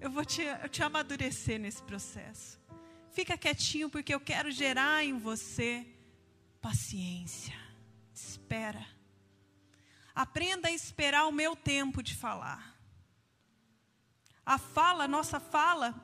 Eu 0.00 0.10
vou 0.10 0.24
te, 0.24 0.42
eu 0.42 0.68
te 0.68 0.82
amadurecer 0.82 1.58
nesse 1.58 1.82
processo. 1.82 2.60
Fica 3.10 3.38
quietinho, 3.38 3.88
porque 3.88 4.12
eu 4.12 4.20
quero 4.20 4.50
gerar 4.50 5.02
em 5.04 5.18
você 5.18 5.86
paciência. 6.60 7.54
Espera. 8.12 8.86
Aprenda 10.14 10.68
a 10.68 10.72
esperar 10.72 11.26
o 11.26 11.32
meu 11.32 11.54
tempo 11.56 12.02
de 12.02 12.14
falar. 12.14 12.76
A 14.44 14.58
fala, 14.58 15.04
a 15.04 15.08
nossa 15.08 15.40
fala, 15.40 15.94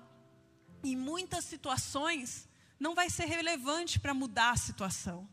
em 0.82 0.96
muitas 0.96 1.44
situações, 1.44 2.48
não 2.78 2.94
vai 2.94 3.08
ser 3.10 3.26
relevante 3.26 4.00
para 4.00 4.14
mudar 4.14 4.50
a 4.50 4.56
situação. 4.56 5.28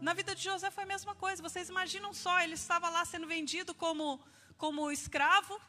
Na 0.00 0.14
vida 0.14 0.34
de 0.34 0.42
José 0.42 0.70
foi 0.70 0.84
a 0.84 0.86
mesma 0.86 1.14
coisa. 1.14 1.42
Vocês 1.42 1.68
imaginam 1.68 2.14
só, 2.14 2.40
ele 2.40 2.54
estava 2.54 2.88
lá 2.88 3.04
sendo 3.04 3.26
vendido 3.26 3.74
como, 3.74 4.18
como 4.56 4.90
escravo. 4.90 5.60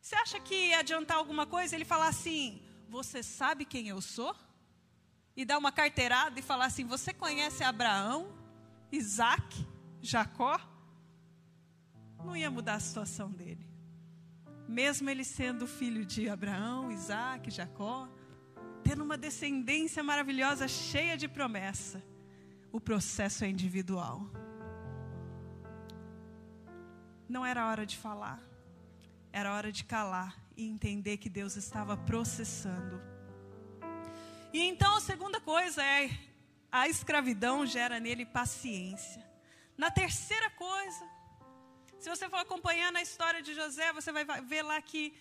Você 0.00 0.16
acha 0.16 0.40
que 0.40 0.54
ia 0.70 0.80
adiantar 0.80 1.16
alguma 1.18 1.46
coisa 1.46 1.74
ele 1.74 1.84
falar 1.84 2.08
assim: 2.08 2.60
Você 2.88 3.22
sabe 3.22 3.64
quem 3.64 3.88
eu 3.88 4.00
sou? 4.00 4.34
E 5.36 5.44
dar 5.44 5.58
uma 5.58 5.70
carteirada 5.70 6.38
e 6.38 6.42
falar 6.42 6.66
assim: 6.66 6.84
Você 6.84 7.14
conhece 7.14 7.62
Abraão, 7.62 8.36
Isaac, 8.90 9.64
Jacó? 10.02 10.60
Não 12.24 12.36
ia 12.36 12.50
mudar 12.50 12.74
a 12.74 12.80
situação 12.80 13.30
dele. 13.30 13.64
Mesmo 14.66 15.08
ele 15.08 15.22
sendo 15.22 15.66
filho 15.66 16.04
de 16.04 16.28
Abraão, 16.28 16.90
Isaac, 16.90 17.50
Jacó, 17.50 18.08
tendo 18.82 19.04
uma 19.04 19.16
descendência 19.16 20.02
maravilhosa, 20.02 20.66
cheia 20.66 21.16
de 21.16 21.28
promessa 21.28 22.02
o 22.74 22.80
processo 22.80 23.44
é 23.44 23.48
individual. 23.48 24.28
Não 27.28 27.46
era 27.46 27.68
hora 27.68 27.86
de 27.86 27.96
falar, 27.96 28.42
era 29.32 29.54
hora 29.54 29.70
de 29.70 29.84
calar 29.84 30.36
e 30.56 30.66
entender 30.66 31.18
que 31.18 31.28
Deus 31.28 31.54
estava 31.54 31.96
processando. 31.96 33.00
E 34.52 34.60
então 34.60 34.96
a 34.96 35.00
segunda 35.00 35.40
coisa 35.40 35.84
é 35.84 36.10
a 36.72 36.88
escravidão 36.88 37.64
gera 37.64 38.00
nele 38.00 38.26
paciência. 38.26 39.24
Na 39.78 39.88
terceira 39.92 40.50
coisa, 40.50 41.08
se 42.00 42.10
você 42.10 42.28
for 42.28 42.40
acompanhando 42.40 42.96
a 42.96 43.02
história 43.02 43.40
de 43.40 43.54
José, 43.54 43.92
você 43.92 44.10
vai 44.10 44.24
ver 44.42 44.62
lá 44.62 44.82
que 44.82 45.14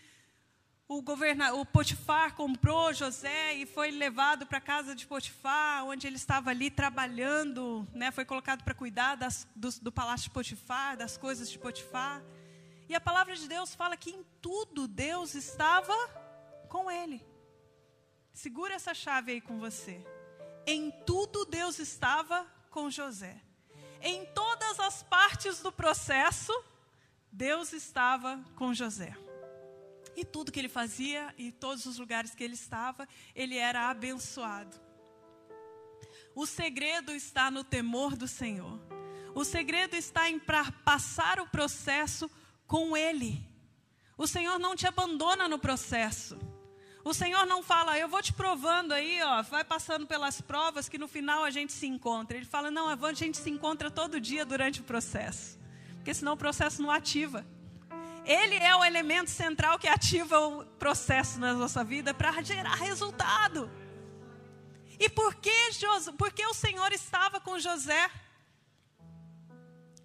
o, 0.97 1.01
governa, 1.01 1.53
o 1.53 1.65
Potifar 1.65 2.35
comprou 2.35 2.93
José 2.93 3.53
e 3.55 3.65
foi 3.65 3.89
levado 3.89 4.45
para 4.45 4.59
a 4.59 4.61
casa 4.61 4.93
de 4.93 5.07
Potifar, 5.07 5.85
onde 5.85 6.05
ele 6.05 6.17
estava 6.17 6.51
ali 6.51 6.69
trabalhando, 6.69 7.87
né, 7.93 8.11
foi 8.11 8.23
colocado 8.25 8.63
para 8.63 8.73
cuidar 8.73 9.15
das, 9.15 9.47
do, 9.55 9.71
do 9.81 9.91
palácio 9.91 10.25
de 10.25 10.29
Potifar, 10.29 10.95
das 10.95 11.17
coisas 11.17 11.49
de 11.49 11.57
Potifar. 11.57 12.21
E 12.87 12.93
a 12.93 13.01
palavra 13.01 13.35
de 13.35 13.47
Deus 13.47 13.73
fala 13.73 13.97
que 13.97 14.11
em 14.11 14.23
tudo 14.41 14.87
Deus 14.87 15.33
estava 15.33 15.95
com 16.69 16.91
ele. 16.91 17.25
Segura 18.31 18.75
essa 18.75 18.93
chave 18.93 19.31
aí 19.31 19.41
com 19.41 19.57
você. 19.57 20.05
Em 20.65 20.91
tudo 21.05 21.45
Deus 21.45 21.79
estava 21.79 22.45
com 22.69 22.89
José. 22.89 23.41
Em 24.01 24.25
todas 24.27 24.79
as 24.79 25.01
partes 25.01 25.59
do 25.61 25.71
processo, 25.71 26.53
Deus 27.31 27.73
estava 27.73 28.39
com 28.55 28.73
José. 28.73 29.22
E 30.15 30.23
tudo 30.23 30.51
que 30.51 30.59
ele 30.59 30.69
fazia, 30.69 31.33
e 31.37 31.51
todos 31.51 31.85
os 31.85 31.97
lugares 31.97 32.35
que 32.35 32.43
ele 32.43 32.53
estava, 32.53 33.07
ele 33.35 33.57
era 33.57 33.89
abençoado. 33.89 34.79
O 36.35 36.45
segredo 36.45 37.11
está 37.11 37.51
no 37.51 37.63
temor 37.63 38.15
do 38.15 38.27
Senhor. 38.27 38.79
O 39.35 39.43
segredo 39.43 39.95
está 39.95 40.29
em 40.29 40.39
passar 40.39 41.39
o 41.39 41.47
processo 41.47 42.29
com 42.67 42.95
Ele. 42.95 43.43
O 44.17 44.27
Senhor 44.27 44.59
não 44.59 44.75
te 44.75 44.87
abandona 44.87 45.47
no 45.47 45.57
processo. 45.57 46.37
O 47.03 47.13
Senhor 47.13 47.45
não 47.45 47.61
fala, 47.61 47.99
eu 47.99 48.07
vou 48.07 48.21
te 48.21 48.31
provando 48.31 48.93
aí, 48.93 49.21
ó, 49.21 49.41
vai 49.41 49.63
passando 49.63 50.07
pelas 50.07 50.39
provas 50.39 50.87
que 50.87 50.97
no 50.97 51.07
final 51.07 51.43
a 51.43 51.49
gente 51.49 51.73
se 51.73 51.85
encontra. 51.85 52.37
Ele 52.37 52.45
fala, 52.45 52.71
não, 52.71 52.87
a 52.87 53.13
gente 53.13 53.37
se 53.37 53.49
encontra 53.49 53.91
todo 53.91 54.21
dia 54.21 54.45
durante 54.45 54.79
o 54.79 54.83
processo. 54.83 55.59
Porque 55.95 56.13
senão 56.13 56.33
o 56.33 56.37
processo 56.37 56.81
não 56.81 56.89
ativa. 56.89 57.45
Ele 58.25 58.55
é 58.55 58.75
o 58.75 58.83
elemento 58.83 59.29
central 59.29 59.77
que 59.77 59.87
ativa 59.87 60.39
o 60.39 60.65
processo 60.65 61.39
na 61.39 61.53
nossa 61.53 61.83
vida 61.83 62.13
para 62.13 62.41
gerar 62.41 62.75
resultado. 62.75 63.69
E 64.99 65.09
por 65.09 65.35
que, 65.35 65.51
por 66.17 66.31
que 66.31 66.45
o 66.45 66.53
Senhor 66.53 66.91
estava 66.93 67.39
com 67.39 67.59
José? 67.59 68.09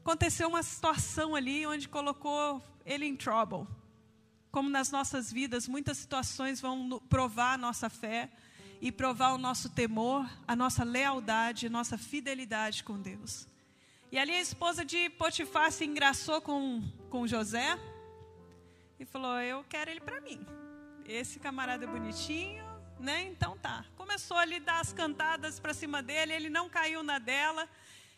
aconteceu 0.09 0.49
uma 0.49 0.63
situação 0.63 1.35
ali 1.35 1.67
onde 1.67 1.87
colocou 1.87 2.63
ele 2.87 3.05
em 3.05 3.15
trouble. 3.15 3.67
Como 4.51 4.71
nas 4.71 4.91
nossas 4.91 5.31
vidas, 5.31 5.69
muitas 5.69 5.99
situações 5.99 6.63
vão 6.63 6.99
provar 7.11 7.53
a 7.53 7.59
nossa 7.59 7.91
fé 7.91 8.31
e 8.81 8.91
provar 8.91 9.35
o 9.35 9.39
nosso 9.39 9.69
temor, 9.69 10.27
a 10.47 10.57
nossa 10.57 10.83
lealdade, 10.83 11.67
a 11.67 11.71
nossa 11.71 11.99
fidelidade 11.99 12.83
com 12.85 12.99
Deus. 12.99 13.47
E 14.11 14.19
ali 14.19 14.33
a 14.33 14.41
esposa 14.41 14.83
de 14.83 15.11
Potifar 15.11 15.71
se 15.71 15.85
engraçou 15.85 16.41
com, 16.41 16.83
com 17.11 17.27
José 17.27 17.79
e 18.99 19.05
falou: 19.05 19.41
Eu 19.41 19.65
quero 19.69 19.91
ele 19.91 20.01
para 20.01 20.21
mim. 20.21 20.45
Esse 21.05 21.39
camarada 21.39 21.85
é 21.85 21.87
bonitinho, 21.87 22.65
né? 22.99 23.23
Então 23.23 23.57
tá. 23.57 23.85
Começou 23.97 24.37
a 24.37 24.45
dar 24.45 24.81
as 24.81 24.93
cantadas 24.93 25.59
para 25.61 25.73
cima 25.73 26.03
dele, 26.03 26.33
ele 26.33 26.51
não 26.51 26.69
caiu 26.69 27.03
na 27.03 27.19
dela. 27.19 27.69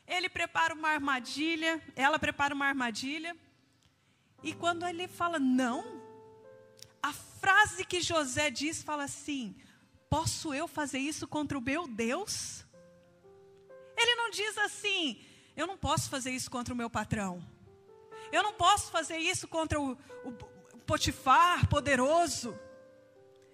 Ele 0.07 0.29
prepara 0.29 0.75
uma 0.75 0.89
armadilha, 0.89 1.81
ela 1.95 2.19
prepara 2.19 2.55
uma 2.55 2.67
armadilha. 2.67 3.37
E 4.43 4.53
quando 4.53 4.87
ele 4.87 5.07
fala 5.07 5.39
não, 5.39 6.03
a 7.03 7.13
frase 7.13 7.85
que 7.85 8.01
José 8.01 8.51
diz 8.51 8.83
fala 8.83 9.05
assim: 9.05 9.55
Posso 10.09 10.53
eu 10.53 10.67
fazer 10.67 10.99
isso 10.99 11.29
contra 11.29 11.57
o 11.57 11.61
meu 11.61 11.87
Deus? 11.87 12.67
Ele 13.97 14.15
não 14.17 14.31
diz 14.31 14.59
assim: 14.59 15.25
Eu 15.57 15.67
não 15.67 15.77
posso 15.77 16.11
fazer 16.11 16.33
isso 16.33 16.51
contra 16.51 16.75
o 16.75 16.77
meu 16.77 16.91
patrão. 16.91 17.47
Eu 18.33 18.43
não 18.43 18.53
posso 18.53 18.91
fazer 18.91 19.19
isso 19.19 19.47
contra 19.47 19.81
o, 19.81 19.93
o 20.25 20.33
Potifar 20.91 21.69
poderoso. 21.69 22.59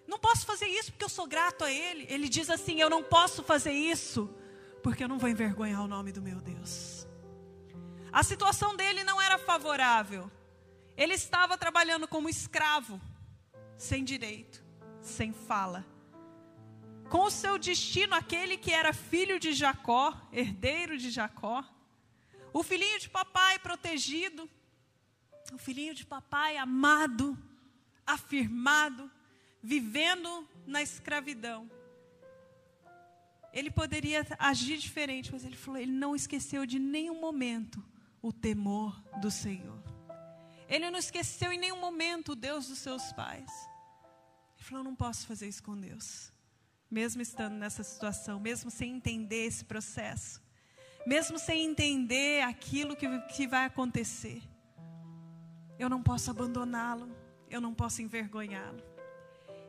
Não 0.06 0.18
posso 0.18 0.46
fazer 0.46 0.66
isso 0.66 0.90
porque 0.92 1.04
eu 1.04 1.08
sou 1.08 1.26
grato 1.26 1.64
a 1.64 1.70
ele. 1.70 2.06
Ele 2.08 2.28
diz 2.28 2.48
assim: 2.48 2.80
Eu 2.80 2.88
não 2.88 3.02
posso 3.02 3.42
fazer 3.42 3.72
isso 3.72 4.34
porque 4.82 5.04
eu 5.04 5.08
não 5.08 5.18
vou 5.18 5.28
envergonhar 5.28 5.82
o 5.82 5.88
nome 5.88 6.12
do 6.12 6.22
meu 6.22 6.40
Deus. 6.40 7.06
A 8.10 8.22
situação 8.22 8.74
dele 8.74 9.04
não 9.04 9.20
era 9.20 9.36
favorável. 9.36 10.30
Ele 10.96 11.12
estava 11.12 11.58
trabalhando 11.58 12.08
como 12.08 12.26
escravo, 12.26 12.98
sem 13.76 14.02
direito, 14.02 14.64
sem 15.02 15.30
fala 15.32 15.84
com 17.08 17.22
o 17.22 17.30
seu 17.30 17.58
destino, 17.58 18.14
aquele 18.14 18.56
que 18.56 18.72
era 18.72 18.92
filho 18.92 19.38
de 19.38 19.52
Jacó, 19.52 20.12
herdeiro 20.32 20.98
de 20.98 21.10
Jacó, 21.10 21.64
o 22.52 22.62
filhinho 22.62 22.98
de 22.98 23.08
papai 23.08 23.58
protegido, 23.58 24.48
o 25.54 25.58
filhinho 25.58 25.94
de 25.94 26.04
papai 26.04 26.56
amado, 26.56 27.36
afirmado, 28.06 29.10
vivendo 29.62 30.48
na 30.66 30.82
escravidão. 30.82 31.70
Ele 33.52 33.70
poderia 33.70 34.26
agir 34.38 34.76
diferente, 34.78 35.32
mas 35.32 35.44
ele 35.44 35.56
falou, 35.56 35.80
ele 35.80 35.92
não 35.92 36.14
esqueceu 36.14 36.66
de 36.66 36.78
nenhum 36.78 37.20
momento 37.20 37.82
o 38.20 38.32
temor 38.32 39.00
do 39.20 39.30
Senhor. 39.30 39.82
Ele 40.68 40.90
não 40.90 40.98
esqueceu 40.98 41.52
em 41.52 41.58
nenhum 41.58 41.80
momento 41.80 42.32
o 42.32 42.36
Deus 42.36 42.68
dos 42.68 42.78
seus 42.78 43.12
pais. 43.12 43.50
Ele 44.56 44.64
falou, 44.64 44.84
não 44.84 44.94
posso 44.94 45.26
fazer 45.26 45.48
isso 45.48 45.62
com 45.62 45.78
Deus 45.78 46.32
mesmo 46.90 47.20
estando 47.20 47.54
nessa 47.54 47.82
situação, 47.82 48.38
mesmo 48.38 48.70
sem 48.70 48.96
entender 48.96 49.46
esse 49.46 49.64
processo, 49.64 50.40
mesmo 51.06 51.38
sem 51.38 51.64
entender 51.64 52.42
aquilo 52.42 52.96
que, 52.96 53.06
que 53.34 53.46
vai 53.46 53.64
acontecer. 53.64 54.42
Eu 55.78 55.88
não 55.88 56.02
posso 56.02 56.30
abandoná-lo, 56.30 57.08
eu 57.50 57.60
não 57.60 57.74
posso 57.74 58.02
envergonhá-lo. 58.02 58.82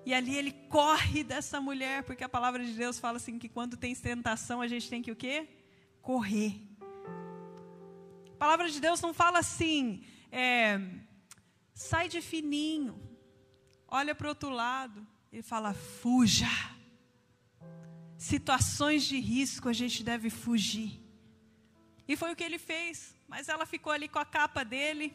E 0.05 0.13
ali 0.13 0.37
ele 0.37 0.51
corre 0.69 1.23
dessa 1.23 1.59
mulher, 1.59 2.03
porque 2.03 2.23
a 2.23 2.29
palavra 2.29 2.63
de 2.63 2.73
Deus 2.73 2.97
fala 2.97 3.17
assim 3.17 3.37
que 3.37 3.49
quando 3.49 3.75
tem 3.75 3.93
tentação 3.93 4.61
a 4.61 4.67
gente 4.67 4.89
tem 4.89 5.01
que 5.01 5.11
o 5.11 5.15
quê? 5.15 5.47
Correr. 6.01 6.61
A 8.33 8.37
palavra 8.37 8.69
de 8.69 8.79
Deus 8.79 9.01
não 9.01 9.13
fala 9.13 9.39
assim, 9.39 10.03
é, 10.31 10.79
sai 11.73 12.07
de 12.07 12.21
fininho, 12.21 12.97
olha 13.87 14.15
para 14.15 14.25
o 14.25 14.29
outro 14.29 14.49
lado. 14.49 15.05
Ele 15.31 15.41
fala, 15.41 15.73
fuja 15.73 16.47
situações 18.17 19.03
de 19.03 19.19
risco 19.19 19.69
a 19.69 19.73
gente 19.73 20.03
deve 20.03 20.29
fugir. 20.29 20.99
E 22.07 22.15
foi 22.15 22.31
o 22.31 22.35
que 22.35 22.43
ele 22.43 22.57
fez. 22.57 23.15
Mas 23.27 23.47
ela 23.47 23.65
ficou 23.65 23.91
ali 23.91 24.07
com 24.07 24.19
a 24.19 24.25
capa 24.25 24.63
dele 24.63 25.13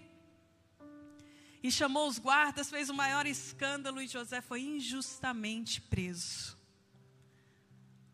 e 1.62 1.70
chamou 1.70 2.08
os 2.08 2.18
guardas, 2.18 2.70
fez 2.70 2.90
o 2.90 2.94
maior 2.94 3.26
escândalo 3.26 4.02
e 4.02 4.08
José 4.08 4.40
foi 4.40 4.62
injustamente 4.62 5.80
preso. 5.80 6.58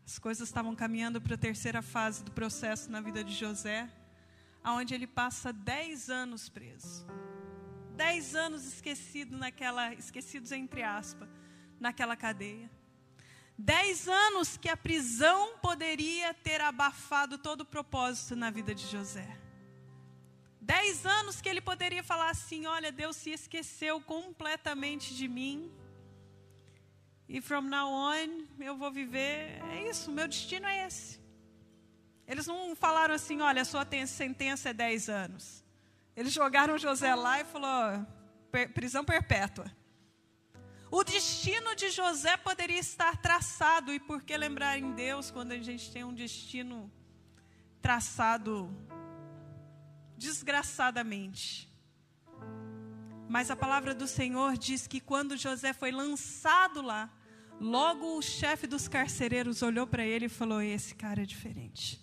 As 0.05 0.19
coisas 0.19 0.47
estavam 0.47 0.75
caminhando 0.75 1.21
para 1.21 1.35
a 1.35 1.37
terceira 1.37 1.81
fase 1.81 2.23
do 2.23 2.31
processo 2.31 2.91
na 2.91 3.01
vida 3.01 3.23
de 3.23 3.33
José, 3.33 3.89
aonde 4.63 4.93
ele 4.93 5.07
passa 5.07 5.51
dez 5.53 6.09
anos 6.09 6.49
preso. 6.49 7.05
Dez 7.95 8.35
anos 8.35 8.65
esquecido 8.65 9.37
naquela, 9.37 9.93
esquecidos 9.93 10.51
entre 10.51 10.83
aspas, 10.83 11.27
naquela 11.79 12.15
cadeia. 12.15 12.69
Dez 13.57 14.07
anos 14.07 14.57
que 14.57 14.69
a 14.69 14.77
prisão 14.77 15.57
poderia 15.57 16.33
ter 16.33 16.61
abafado 16.61 17.37
todo 17.37 17.61
o 17.61 17.65
propósito 17.65 18.35
na 18.35 18.49
vida 18.49 18.73
de 18.73 18.87
José. 18.87 19.48
Dez 20.69 21.03
anos 21.03 21.41
que 21.41 21.49
ele 21.49 21.61
poderia 21.61 22.03
falar 22.03 22.29
assim: 22.29 22.67
olha, 22.67 22.91
Deus 22.91 23.15
se 23.15 23.31
esqueceu 23.31 23.99
completamente 23.99 25.15
de 25.15 25.27
mim. 25.27 25.71
E 27.27 27.41
from 27.41 27.61
now 27.61 27.89
on 27.89 28.45
eu 28.59 28.77
vou 28.77 28.91
viver. 28.91 29.59
É 29.71 29.89
isso, 29.89 30.11
meu 30.11 30.27
destino 30.27 30.67
é 30.67 30.85
esse. 30.85 31.19
Eles 32.27 32.45
não 32.45 32.75
falaram 32.75 33.15
assim: 33.15 33.41
olha, 33.41 33.63
a 33.63 33.65
sua 33.65 33.83
sentença 34.05 34.69
é 34.69 34.73
dez 34.73 35.09
anos. 35.09 35.63
Eles 36.15 36.31
jogaram 36.31 36.77
José 36.77 37.15
lá 37.15 37.41
e 37.41 37.45
falou: 37.45 38.05
prisão 38.75 39.03
perpétua. 39.03 39.65
O 40.91 41.03
destino 41.03 41.75
de 41.75 41.89
José 41.89 42.37
poderia 42.37 42.79
estar 42.79 43.17
traçado, 43.17 43.91
e 43.91 43.99
por 43.99 44.21
que 44.21 44.37
lembrar 44.37 44.77
em 44.77 44.91
Deus 44.93 45.31
quando 45.31 45.51
a 45.51 45.57
gente 45.57 45.91
tem 45.91 46.03
um 46.03 46.13
destino 46.13 46.91
traçado 47.81 48.69
desgraçadamente? 50.19 51.67
Mas 53.27 53.49
a 53.49 53.55
palavra 53.55 53.95
do 53.95 54.07
Senhor 54.07 54.57
diz 54.57 54.85
que 54.85 54.99
quando 54.99 55.37
José 55.37 55.73
foi 55.73 55.91
lançado 55.91 56.81
lá, 56.81 57.09
logo 57.59 58.17
o 58.17 58.21
chefe 58.21 58.67
dos 58.67 58.87
carcereiros 58.87 59.61
olhou 59.61 59.87
para 59.87 60.05
ele 60.05 60.25
e 60.25 60.29
falou: 60.29 60.61
Esse 60.61 60.93
cara 60.93 61.23
é 61.23 61.25
diferente. 61.25 61.99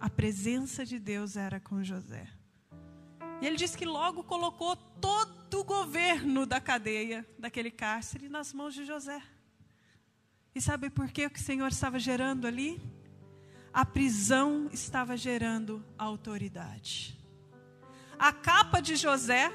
A 0.00 0.10
presença 0.10 0.84
de 0.84 0.98
Deus 0.98 1.36
era 1.36 1.60
com 1.60 1.82
José. 1.82 2.28
E 3.40 3.46
ele 3.46 3.56
disse 3.56 3.76
que 3.76 3.84
logo 3.84 4.24
colocou 4.24 4.76
todo 4.76 5.44
do 5.54 5.62
governo 5.62 6.44
da 6.44 6.60
cadeia, 6.60 7.24
daquele 7.38 7.70
cárcere, 7.70 8.28
nas 8.28 8.52
mãos 8.52 8.74
de 8.74 8.84
José. 8.84 9.22
E 10.52 10.60
sabe 10.60 10.90
por 10.90 11.06
o 11.06 11.08
que 11.08 11.26
o 11.26 11.38
Senhor 11.38 11.68
estava 11.68 11.96
gerando 11.98 12.46
ali? 12.46 12.82
A 13.74 13.84
prisão 13.84 14.70
estava 14.72 15.16
gerando 15.16 15.84
autoridade. 15.98 17.18
A 18.16 18.32
capa 18.32 18.80
de 18.80 18.94
José, 18.94 19.52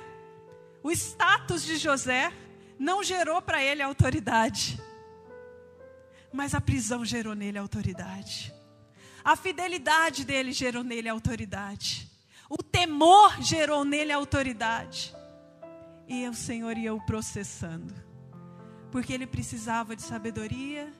o 0.83 0.91
status 0.91 1.63
de 1.63 1.77
José, 1.77 2.33
não 2.77 3.01
gerou 3.01 3.41
para 3.41 3.63
ele 3.63 3.81
autoridade, 3.81 4.77
mas 6.33 6.53
a 6.53 6.59
prisão 6.59 7.05
gerou 7.05 7.33
nele 7.33 7.57
autoridade. 7.57 8.53
A 9.23 9.37
fidelidade 9.37 10.25
dele 10.25 10.51
gerou 10.51 10.83
nele 10.83 11.07
autoridade. 11.07 12.11
O 12.49 12.61
temor 12.61 13.41
gerou 13.41 13.85
nele 13.85 14.11
autoridade 14.11 15.15
e 16.09 16.27
o 16.27 16.33
Senhor 16.33 16.77
ia 16.77 16.93
o 16.93 17.05
processando. 17.05 17.93
Porque 18.91 19.13
ele 19.13 19.27
precisava 19.27 19.95
de 19.95 20.01
sabedoria, 20.01 20.91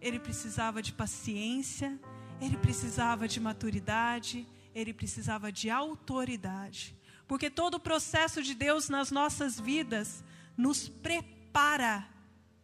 ele 0.00 0.18
precisava 0.18 0.82
de 0.82 0.92
paciência, 0.92 1.98
ele 2.40 2.56
precisava 2.56 3.26
de 3.26 3.40
maturidade, 3.40 4.46
ele 4.74 4.92
precisava 4.92 5.50
de 5.52 5.70
autoridade. 5.70 6.96
Porque 7.26 7.48
todo 7.48 7.74
o 7.74 7.80
processo 7.80 8.42
de 8.42 8.54
Deus 8.54 8.88
nas 8.88 9.10
nossas 9.10 9.58
vidas 9.58 10.22
nos 10.56 10.88
prepara, 10.88 12.06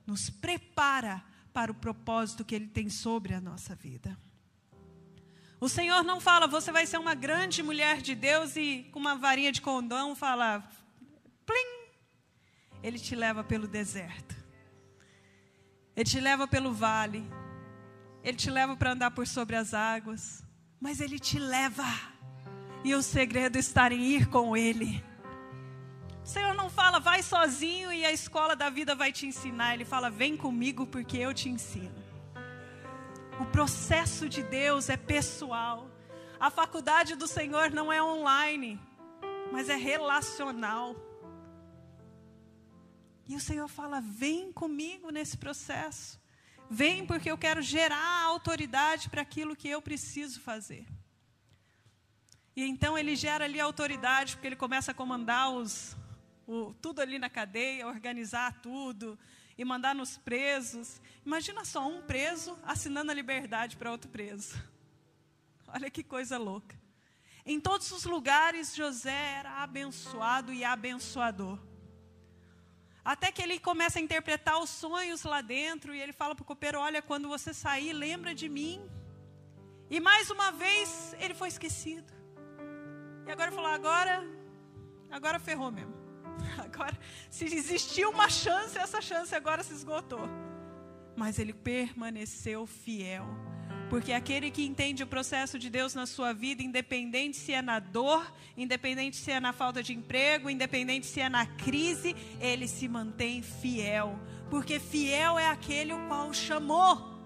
nos 0.06 0.28
prepara 0.28 1.22
para 1.52 1.72
o 1.72 1.74
propósito 1.74 2.44
que 2.44 2.54
Ele 2.54 2.66
tem 2.66 2.88
sobre 2.88 3.34
a 3.34 3.40
nossa 3.40 3.74
vida. 3.74 4.16
O 5.60 5.68
Senhor 5.68 6.02
não 6.02 6.20
fala, 6.20 6.46
você 6.46 6.72
vai 6.72 6.86
ser 6.86 6.98
uma 6.98 7.14
grande 7.14 7.62
mulher 7.62 8.00
de 8.00 8.14
Deus 8.14 8.56
e 8.56 8.88
com 8.92 8.98
uma 8.98 9.16
varinha 9.16 9.52
de 9.52 9.60
condão 9.60 10.16
fala, 10.16 10.66
plim, 11.44 11.90
ele 12.82 12.98
te 12.98 13.14
leva 13.14 13.44
pelo 13.44 13.66
deserto. 13.66 14.34
Ele 15.94 16.08
te 16.08 16.18
leva 16.18 16.48
pelo 16.48 16.72
vale. 16.72 17.22
Ele 18.22 18.36
te 18.36 18.50
leva 18.50 18.76
para 18.76 18.92
andar 18.92 19.10
por 19.10 19.26
sobre 19.26 19.56
as 19.56 19.72
águas. 19.74 20.44
Mas 20.80 21.00
ele 21.00 21.18
te 21.18 21.38
leva. 21.38 21.84
E 22.84 22.94
o 22.94 23.02
segredo 23.02 23.56
está 23.56 23.92
em 23.92 24.00
ir 24.00 24.26
com 24.26 24.56
ele. 24.56 25.04
O 26.22 26.26
Senhor 26.26 26.54
não 26.54 26.70
fala, 26.70 27.00
vai 27.00 27.22
sozinho 27.22 27.92
e 27.92 28.04
a 28.04 28.12
escola 28.12 28.54
da 28.54 28.70
vida 28.70 28.94
vai 28.94 29.12
te 29.12 29.26
ensinar. 29.26 29.74
Ele 29.74 29.84
fala, 29.84 30.10
vem 30.10 30.36
comigo 30.36 30.86
porque 30.86 31.16
eu 31.16 31.32
te 31.32 31.48
ensino. 31.48 32.00
O 33.40 33.46
processo 33.46 34.28
de 34.28 34.42
Deus 34.42 34.90
é 34.90 34.98
pessoal. 34.98 35.90
A 36.38 36.50
faculdade 36.50 37.16
do 37.16 37.26
Senhor 37.26 37.70
não 37.70 37.90
é 37.90 38.02
online, 38.02 38.78
mas 39.50 39.70
é 39.70 39.76
relacional. 39.76 40.94
E 43.26 43.34
o 43.34 43.40
Senhor 43.40 43.68
fala: 43.68 44.00
vem 44.00 44.52
comigo 44.52 45.10
nesse 45.10 45.38
processo. 45.38 46.19
Vem 46.72 47.04
porque 47.04 47.28
eu 47.28 47.36
quero 47.36 47.60
gerar 47.60 48.22
autoridade 48.22 49.10
para 49.10 49.22
aquilo 49.22 49.56
que 49.56 49.68
eu 49.68 49.82
preciso 49.82 50.40
fazer. 50.40 50.86
E 52.54 52.64
então 52.64 52.96
ele 52.96 53.16
gera 53.16 53.44
ali 53.44 53.58
autoridade, 53.58 54.36
porque 54.36 54.46
ele 54.46 54.54
começa 54.54 54.92
a 54.92 54.94
comandar 54.94 55.50
os, 55.50 55.96
o, 56.46 56.72
tudo 56.74 57.00
ali 57.00 57.18
na 57.18 57.28
cadeia, 57.28 57.88
organizar 57.88 58.60
tudo 58.60 59.18
e 59.58 59.64
mandar 59.64 59.96
nos 59.96 60.16
presos. 60.16 61.02
Imagina 61.26 61.64
só 61.64 61.88
um 61.88 62.02
preso 62.02 62.56
assinando 62.62 63.10
a 63.10 63.14
liberdade 63.14 63.76
para 63.76 63.90
outro 63.90 64.08
preso. 64.08 64.62
Olha 65.66 65.90
que 65.90 66.04
coisa 66.04 66.38
louca. 66.38 66.78
Em 67.44 67.58
todos 67.58 67.90
os 67.90 68.04
lugares, 68.04 68.76
José 68.76 69.38
era 69.38 69.62
abençoado 69.62 70.52
e 70.52 70.62
abençoador. 70.62 71.58
Até 73.12 73.32
que 73.32 73.42
ele 73.42 73.58
começa 73.58 73.98
a 73.98 74.02
interpretar 74.02 74.56
os 74.62 74.70
sonhos 74.70 75.24
lá 75.24 75.40
dentro 75.40 75.92
e 75.92 76.00
ele 76.00 76.12
fala 76.12 76.32
para 76.32 76.44
o 76.44 76.46
copeiro: 76.46 76.78
Olha, 76.78 77.02
quando 77.02 77.26
você 77.28 77.52
sair, 77.52 77.92
lembra 77.92 78.32
de 78.32 78.48
mim. 78.48 78.88
E 79.90 79.98
mais 79.98 80.30
uma 80.30 80.52
vez 80.52 81.12
ele 81.18 81.34
foi 81.34 81.48
esquecido. 81.48 82.12
E 83.26 83.32
agora 83.32 83.50
falou: 83.50 83.68
Agora, 83.68 84.22
agora 85.10 85.40
ferrou 85.40 85.72
mesmo. 85.72 85.92
Agora, 86.64 86.96
se 87.28 87.44
existiu 87.46 88.10
uma 88.10 88.28
chance, 88.28 88.78
essa 88.78 89.00
chance 89.00 89.34
agora 89.34 89.64
se 89.64 89.74
esgotou. 89.74 90.26
Mas 91.16 91.38
ele 91.40 91.52
permaneceu 91.52 92.64
fiel 92.64 93.26
porque 93.90 94.12
aquele 94.12 94.52
que 94.52 94.64
entende 94.64 95.02
o 95.02 95.06
processo 95.06 95.58
de 95.58 95.68
Deus 95.68 95.96
na 95.96 96.06
sua 96.06 96.32
vida, 96.32 96.62
independente 96.62 97.36
se 97.36 97.52
é 97.52 97.60
na 97.60 97.80
dor, 97.80 98.32
independente 98.56 99.16
se 99.16 99.32
é 99.32 99.40
na 99.40 99.52
falta 99.52 99.82
de 99.82 99.92
emprego, 99.92 100.48
independente 100.48 101.06
se 101.06 101.20
é 101.20 101.28
na 101.28 101.44
crise, 101.44 102.14
ele 102.40 102.68
se 102.68 102.86
mantém 102.86 103.42
fiel. 103.42 104.16
Porque 104.48 104.78
fiel 104.78 105.36
é 105.36 105.48
aquele 105.48 105.92
o 105.92 106.06
qual 106.06 106.28
o 106.28 106.34
chamou. 106.34 107.18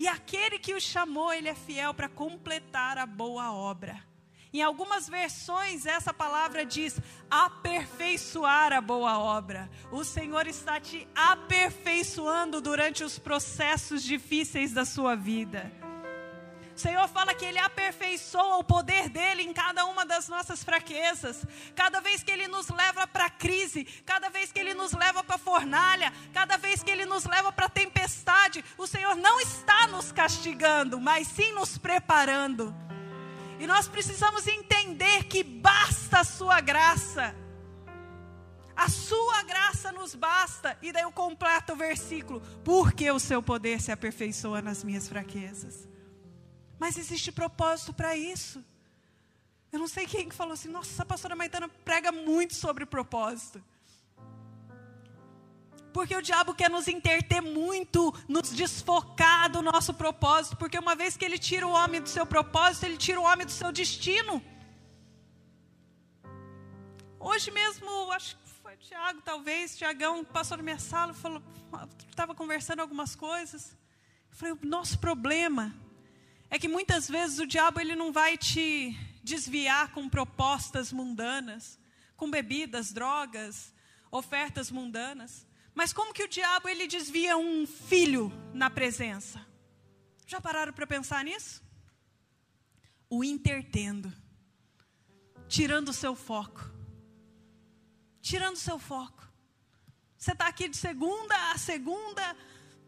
E 0.00 0.08
aquele 0.08 0.58
que 0.58 0.72
o 0.72 0.80
chamou, 0.80 1.30
ele 1.30 1.48
é 1.48 1.54
fiel 1.54 1.92
para 1.92 2.08
completar 2.08 2.96
a 2.96 3.04
boa 3.04 3.52
obra. 3.52 4.02
Em 4.54 4.62
algumas 4.62 5.08
versões, 5.08 5.84
essa 5.84 6.14
palavra 6.14 6.64
diz 6.64 7.00
aperfeiçoar 7.28 8.72
a 8.72 8.80
boa 8.80 9.18
obra. 9.18 9.68
O 9.90 10.04
Senhor 10.04 10.46
está 10.46 10.78
te 10.78 11.08
aperfeiçoando 11.12 12.60
durante 12.60 13.02
os 13.02 13.18
processos 13.18 14.00
difíceis 14.04 14.72
da 14.72 14.84
sua 14.84 15.16
vida. 15.16 15.72
O 16.72 16.78
Senhor 16.78 17.08
fala 17.08 17.34
que 17.34 17.44
Ele 17.44 17.58
aperfeiçoa 17.58 18.58
o 18.58 18.62
poder 18.62 19.08
dele 19.08 19.42
em 19.42 19.52
cada 19.52 19.86
uma 19.86 20.06
das 20.06 20.28
nossas 20.28 20.62
fraquezas. 20.62 21.44
Cada 21.74 22.00
vez 22.00 22.22
que 22.22 22.30
Ele 22.30 22.46
nos 22.46 22.68
leva 22.68 23.08
para 23.08 23.26
a 23.26 23.30
crise, 23.30 23.84
cada 24.06 24.28
vez 24.28 24.52
que 24.52 24.60
Ele 24.60 24.74
nos 24.74 24.92
leva 24.92 25.24
para 25.24 25.34
a 25.34 25.38
fornalha, 25.38 26.12
cada 26.32 26.56
vez 26.56 26.80
que 26.80 26.92
Ele 26.92 27.06
nos 27.06 27.24
leva 27.24 27.50
para 27.50 27.66
a 27.66 27.68
tempestade, 27.68 28.64
o 28.78 28.86
Senhor 28.86 29.16
não 29.16 29.40
está 29.40 29.88
nos 29.88 30.12
castigando, 30.12 31.00
mas 31.00 31.26
sim 31.26 31.52
nos 31.54 31.76
preparando. 31.76 32.83
E 33.64 33.66
nós 33.66 33.88
precisamos 33.88 34.46
entender 34.46 35.24
que 35.24 35.42
basta 35.42 36.20
a 36.20 36.24
sua 36.24 36.60
graça. 36.60 37.34
A 38.76 38.90
sua 38.90 39.42
graça 39.44 39.90
nos 39.90 40.14
basta. 40.14 40.76
E 40.82 40.92
daí 40.92 41.04
eu 41.04 41.10
completo 41.10 41.72
o 41.72 41.76
versículo. 41.76 42.42
Porque 42.62 43.10
o 43.10 43.18
seu 43.18 43.42
poder 43.42 43.80
se 43.80 43.90
aperfeiçoa 43.90 44.60
nas 44.60 44.84
minhas 44.84 45.08
fraquezas. 45.08 45.88
Mas 46.78 46.98
existe 46.98 47.32
propósito 47.32 47.94
para 47.94 48.14
isso. 48.14 48.62
Eu 49.72 49.78
não 49.78 49.88
sei 49.88 50.06
quem 50.06 50.28
que 50.28 50.34
falou 50.34 50.52
assim, 50.52 50.68
nossa, 50.68 50.90
essa 50.90 51.06
pastora 51.06 51.34
Maitana 51.34 51.66
prega 51.66 52.12
muito 52.12 52.54
sobre 52.54 52.84
propósito. 52.84 53.64
Porque 55.94 56.16
o 56.16 56.20
diabo 56.20 56.52
quer 56.60 56.68
nos 56.68 56.88
interter 56.88 57.40
muito, 57.40 58.12
nos 58.28 58.50
desfocar 58.50 59.48
do 59.48 59.62
nosso 59.62 59.94
propósito. 59.94 60.56
Porque 60.56 60.76
uma 60.76 60.96
vez 60.96 61.16
que 61.16 61.24
ele 61.24 61.38
tira 61.38 61.64
o 61.68 61.70
homem 61.70 62.00
do 62.02 62.08
seu 62.08 62.26
propósito, 62.26 62.84
ele 62.84 62.96
tira 62.96 63.20
o 63.20 63.22
homem 63.22 63.46
do 63.46 63.52
seu 63.52 63.70
destino. 63.70 64.42
Hoje 67.20 67.52
mesmo, 67.52 68.10
acho 68.10 68.36
que 68.36 68.48
foi 68.60 68.74
o 68.74 68.76
Tiago, 68.76 69.22
talvez, 69.22 69.78
Tiagão 69.78 70.24
passou 70.24 70.56
na 70.56 70.64
minha 70.64 70.80
sala, 70.80 71.14
falou, 71.14 71.40
estava 72.10 72.34
conversando 72.34 72.80
algumas 72.80 73.14
coisas. 73.14 73.70
Eu 74.32 74.36
falei, 74.36 74.52
o 74.52 74.66
nosso 74.66 74.98
problema 74.98 75.72
é 76.50 76.58
que 76.58 76.66
muitas 76.66 77.08
vezes 77.08 77.38
o 77.38 77.46
diabo 77.46 77.80
ele 77.80 77.94
não 77.94 78.12
vai 78.12 78.36
te 78.36 78.98
desviar 79.22 79.92
com 79.92 80.08
propostas 80.08 80.92
mundanas, 80.92 81.78
com 82.16 82.28
bebidas, 82.28 82.92
drogas, 82.92 83.72
ofertas 84.10 84.72
mundanas. 84.72 85.46
Mas 85.74 85.92
como 85.92 86.14
que 86.14 86.22
o 86.22 86.28
diabo 86.28 86.68
ele 86.68 86.86
desvia 86.86 87.36
um 87.36 87.66
filho 87.66 88.32
na 88.52 88.70
presença? 88.70 89.44
Já 90.26 90.40
pararam 90.40 90.72
para 90.72 90.86
pensar 90.86 91.24
nisso? 91.24 91.62
O 93.10 93.24
intertendo, 93.24 94.12
tirando 95.48 95.88
o 95.88 95.92
seu 95.92 96.14
foco, 96.14 96.60
tirando 98.22 98.54
o 98.54 98.58
seu 98.58 98.78
foco. 98.78 99.22
Você 100.16 100.32
está 100.32 100.46
aqui 100.46 100.68
de 100.68 100.76
segunda 100.76 101.34
a 101.50 101.58
segunda, 101.58 102.36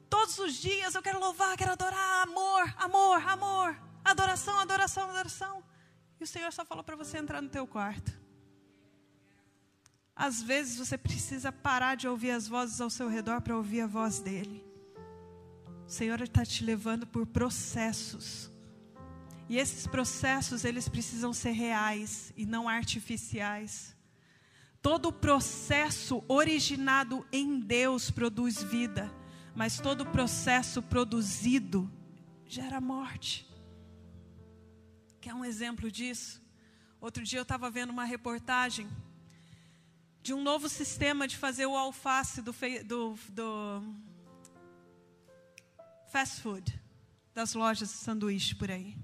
todos 0.09 0.39
os 0.39 0.55
dias. 0.55 0.95
Eu 0.95 1.03
quero 1.03 1.19
louvar, 1.19 1.57
quero 1.57 1.73
adorar, 1.73 2.23
amor, 2.23 2.75
amor, 2.79 3.29
amor, 3.29 3.83
adoração, 4.05 4.59
adoração, 4.59 5.11
adoração. 5.11 5.63
E 6.19 6.25
o 6.25 6.27
Senhor 6.27 6.53
só 6.53 6.65
falou 6.65 6.83
para 6.83 6.97
você 6.97 7.19
entrar 7.19 7.43
no 7.43 7.49
teu 7.49 7.67
quarto. 7.67 8.26
Às 10.17 10.41
vezes 10.41 10.79
você 10.79 10.97
precisa 10.97 11.53
parar 11.53 11.95
de 11.95 12.09
ouvir 12.09 12.31
as 12.31 12.49
vozes 12.49 12.81
ao 12.81 12.89
seu 12.89 13.07
redor 13.07 13.43
para 13.43 13.55
ouvir 13.55 13.83
a 13.83 13.87
voz 13.87 14.19
dele. 14.19 14.65
O 15.87 15.91
Senhor 15.91 16.23
está 16.23 16.43
te 16.43 16.65
levando 16.65 17.07
por 17.07 17.27
processos. 17.27 18.51
E 19.47 19.59
esses 19.59 19.87
processos, 19.87 20.65
eles 20.65 20.89
precisam 20.89 21.35
ser 21.35 21.53
reais 21.53 22.33
e 22.35 22.47
não 22.47 22.67
artificiais. 22.67 23.95
Todo 24.81 25.13
processo 25.13 26.25
originado 26.27 27.27
em 27.31 27.61
Deus 27.61 28.11
produz 28.11 28.63
vida, 28.63 29.13
mas 29.55 29.79
todo 29.79 30.07
processo 30.07 30.83
produzido 30.83 31.93
gera 32.47 32.81
morte. 32.81 33.47
Quer 35.21 35.35
um 35.35 35.45
exemplo 35.45 35.91
disso? 35.91 36.43
Outro 37.01 37.23
dia 37.23 37.39
eu 37.39 37.43
estava 37.43 37.71
vendo 37.71 37.91
uma 37.91 38.05
reportagem 38.05 38.89
de 40.27 40.35
um 40.35 40.43
novo 40.43 40.69
sistema 40.69 41.29
de 41.29 41.37
fazer 41.37 41.67
o 41.67 41.77
alface 41.77 42.43
do, 42.43 42.53
do, 42.85 43.17
do 43.29 43.95
fast 46.11 46.41
food, 46.41 46.83
das 47.33 47.55
lojas 47.55 47.91
de 47.91 47.95
sanduíche 47.95 48.57
por 48.57 48.69
aí. 48.69 48.99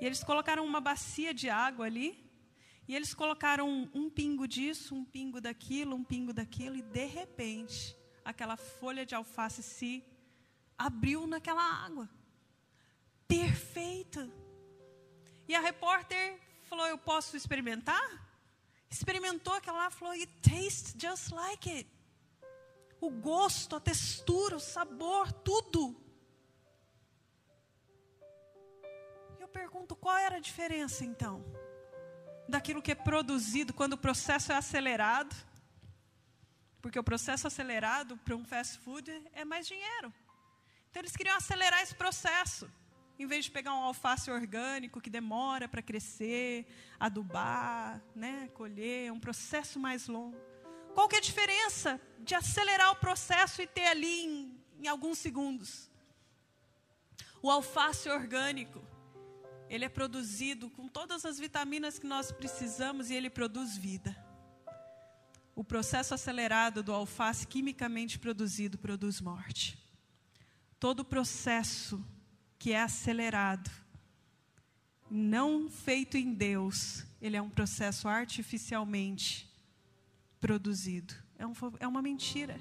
E 0.00 0.04
eles 0.04 0.24
colocaram 0.24 0.66
uma 0.66 0.80
bacia 0.80 1.32
de 1.32 1.48
água 1.48 1.86
ali, 1.86 2.28
e 2.88 2.96
eles 2.96 3.14
colocaram 3.14 3.88
um 3.94 4.10
pingo 4.10 4.48
disso, 4.48 4.96
um 4.96 5.04
pingo 5.04 5.40
daquilo, 5.40 5.94
um 5.94 6.02
pingo 6.02 6.32
daquilo, 6.32 6.74
e 6.74 6.82
de 6.82 7.04
repente, 7.04 7.96
aquela 8.24 8.56
folha 8.56 9.06
de 9.06 9.14
alface 9.14 9.62
se 9.62 10.04
abriu 10.76 11.24
naquela 11.24 11.62
água. 11.62 12.10
Perfeita. 13.28 14.28
E 15.46 15.54
a 15.54 15.60
repórter 15.60 16.40
falou: 16.64 16.84
Eu 16.88 16.98
posso 16.98 17.36
experimentar? 17.36 18.27
Experimentou 18.90 19.54
aquela 19.54 19.88
e 19.88 19.90
falou: 19.90 20.14
It 20.14 20.32
tastes 20.42 20.94
just 20.98 21.32
like 21.32 21.70
it. 21.70 21.88
O 23.00 23.10
gosto, 23.10 23.76
a 23.76 23.80
textura, 23.80 24.56
o 24.56 24.60
sabor, 24.60 25.32
tudo. 25.32 25.96
Eu 29.38 29.48
pergunto: 29.48 29.94
qual 29.94 30.16
era 30.16 30.36
a 30.36 30.40
diferença 30.40 31.04
então? 31.04 31.44
Daquilo 32.48 32.82
que 32.82 32.92
é 32.92 32.94
produzido 32.94 33.74
quando 33.74 33.92
o 33.92 33.98
processo 33.98 34.52
é 34.52 34.56
acelerado? 34.56 35.34
Porque 36.80 36.98
o 36.98 37.04
processo 37.04 37.46
acelerado 37.46 38.16
para 38.18 38.36
um 38.36 38.44
fast 38.44 38.78
food 38.78 39.10
é 39.32 39.44
mais 39.44 39.66
dinheiro. 39.66 40.12
Então 40.90 41.02
eles 41.02 41.14
queriam 41.14 41.36
acelerar 41.36 41.82
esse 41.82 41.94
processo 41.94 42.70
em 43.18 43.26
vez 43.26 43.46
de 43.46 43.50
pegar 43.50 43.74
um 43.74 43.82
alface 43.82 44.30
orgânico 44.30 45.00
que 45.00 45.10
demora 45.10 45.68
para 45.68 45.82
crescer, 45.82 46.66
adubar, 47.00 48.00
né, 48.14 48.48
colher, 48.54 49.08
é 49.08 49.12
um 49.12 49.18
processo 49.18 49.78
mais 49.78 50.06
longo. 50.06 50.36
Qual 50.94 51.08
que 51.08 51.16
é 51.16 51.18
a 51.18 51.22
diferença 51.22 52.00
de 52.20 52.34
acelerar 52.34 52.92
o 52.92 52.96
processo 52.96 53.60
e 53.60 53.66
ter 53.66 53.86
ali 53.86 54.24
em, 54.24 54.60
em 54.80 54.88
alguns 54.88 55.18
segundos? 55.18 55.90
O 57.42 57.50
alface 57.50 58.08
orgânico, 58.08 58.84
ele 59.68 59.84
é 59.84 59.88
produzido 59.88 60.70
com 60.70 60.88
todas 60.88 61.24
as 61.24 61.38
vitaminas 61.38 61.98
que 61.98 62.06
nós 62.06 62.30
precisamos 62.30 63.10
e 63.10 63.14
ele 63.14 63.30
produz 63.30 63.76
vida. 63.76 64.16
O 65.54 65.64
processo 65.64 66.14
acelerado 66.14 66.84
do 66.84 66.92
alface 66.92 67.46
quimicamente 67.46 68.16
produzido 68.16 68.78
produz 68.78 69.20
morte. 69.20 69.76
Todo 70.78 71.00
o 71.00 71.04
processo 71.04 72.04
que 72.58 72.72
é 72.72 72.82
acelerado, 72.82 73.70
não 75.10 75.70
feito 75.70 76.16
em 76.16 76.34
Deus, 76.34 77.04
ele 77.20 77.36
é 77.36 77.42
um 77.42 77.48
processo 77.48 78.08
artificialmente 78.08 79.48
produzido. 80.40 81.14
É, 81.38 81.46
um, 81.46 81.52
é 81.80 81.86
uma 81.86 82.02
mentira. 82.02 82.60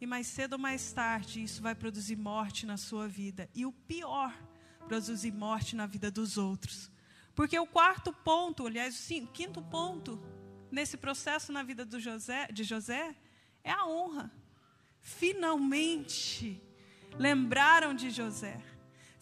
E 0.00 0.06
mais 0.06 0.26
cedo 0.26 0.54
ou 0.54 0.58
mais 0.58 0.92
tarde, 0.92 1.42
isso 1.42 1.60
vai 1.60 1.74
produzir 1.74 2.16
morte 2.16 2.66
na 2.66 2.76
sua 2.76 3.08
vida. 3.08 3.48
E 3.54 3.66
o 3.66 3.72
pior, 3.72 4.34
produzir 4.86 5.32
morte 5.32 5.76
na 5.76 5.86
vida 5.86 6.10
dos 6.10 6.38
outros. 6.38 6.90
Porque 7.34 7.58
o 7.58 7.66
quarto 7.66 8.12
ponto, 8.12 8.66
aliás, 8.66 9.08
o 9.10 9.26
quinto 9.28 9.62
ponto 9.62 10.20
nesse 10.70 10.96
processo 10.96 11.52
na 11.52 11.62
vida 11.62 11.86
José, 12.00 12.48
de 12.48 12.64
José 12.64 13.14
é 13.62 13.70
a 13.70 13.86
honra. 13.86 14.32
Finalmente 15.00 16.60
lembraram 17.16 17.94
de 17.94 18.10
José. 18.10 18.60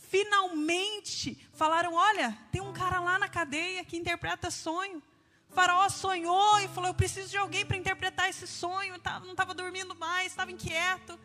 Finalmente 0.09 1.37
falaram: 1.53 1.95
olha, 1.95 2.37
tem 2.53 2.61
um 2.61 2.73
cara 2.73 3.01
lá 3.01 3.19
na 3.19 3.29
cadeia 3.29 3.85
que 3.85 3.97
interpreta 3.97 4.51
sonho. 4.51 5.03
O 5.51 5.53
faraó 5.53 5.89
sonhou 5.89 6.61
e 6.61 6.69
falou: 6.69 6.91
Eu 6.91 6.95
preciso 6.95 7.31
de 7.31 7.37
alguém 7.37 7.65
para 7.67 7.77
interpretar 7.77 8.29
esse 8.29 8.47
sonho. 8.47 8.95
Não 9.23 9.33
estava 9.33 9.55
dormindo 9.55 9.95
mais, 9.95 10.29
estava 10.33 10.53
inquieto. 10.53 11.19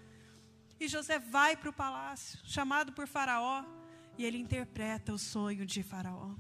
E 0.80 0.88
José 0.88 1.20
vai 1.20 1.56
para 1.56 1.70
o 1.70 1.74
palácio, 1.74 2.40
chamado 2.44 2.92
por 2.92 3.08
Faraó, 3.08 3.64
e 4.18 4.26
ele 4.26 4.40
interpreta 4.40 5.14
o 5.14 5.18
sonho 5.18 5.64
de 5.64 5.84
Faraó. 5.84 6.32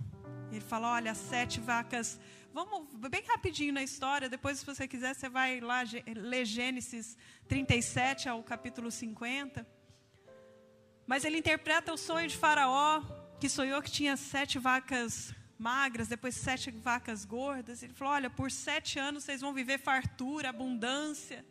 Ele 0.52 0.62
fala: 0.62 0.94
Olha, 0.94 1.14
sete 1.14 1.60
vacas. 1.60 2.20
Vamos 2.54 2.88
bem 3.10 3.24
rapidinho 3.28 3.72
na 3.72 3.84
história, 3.84 4.28
depois, 4.28 4.60
se 4.60 4.66
você 4.66 4.86
quiser, 4.88 5.16
você 5.16 5.30
vai 5.30 5.62
lá 5.62 5.84
ler 6.06 6.44
Gênesis 6.44 7.18
37 7.48 8.28
ao 8.28 8.44
capítulo 8.44 8.92
50. 8.92 9.66
Mas 11.06 11.26
ele 11.26 11.38
interpreta 11.38 11.94
o 11.94 11.98
sonho 11.98 12.28
de 12.28 12.38
Faraó, 12.38 13.02
que 13.40 13.50
sonhou 13.50 13.82
que 13.82 13.92
tinha 13.92 14.16
sete 14.16 14.60
vacas 14.60 15.34
magras, 15.58 16.08
depois 16.08 16.36
sete 16.36 16.72
vacas 16.72 17.26
gordas. 17.26 17.84
Ele 17.84 17.94
falou: 17.94 18.14
Olha, 18.14 18.30
por 18.30 18.52
sete 18.52 18.98
anos 18.98 19.24
vocês 19.24 19.42
vão 19.42 19.54
viver 19.54 19.80
fartura, 19.80 20.50
abundância. 20.50 21.46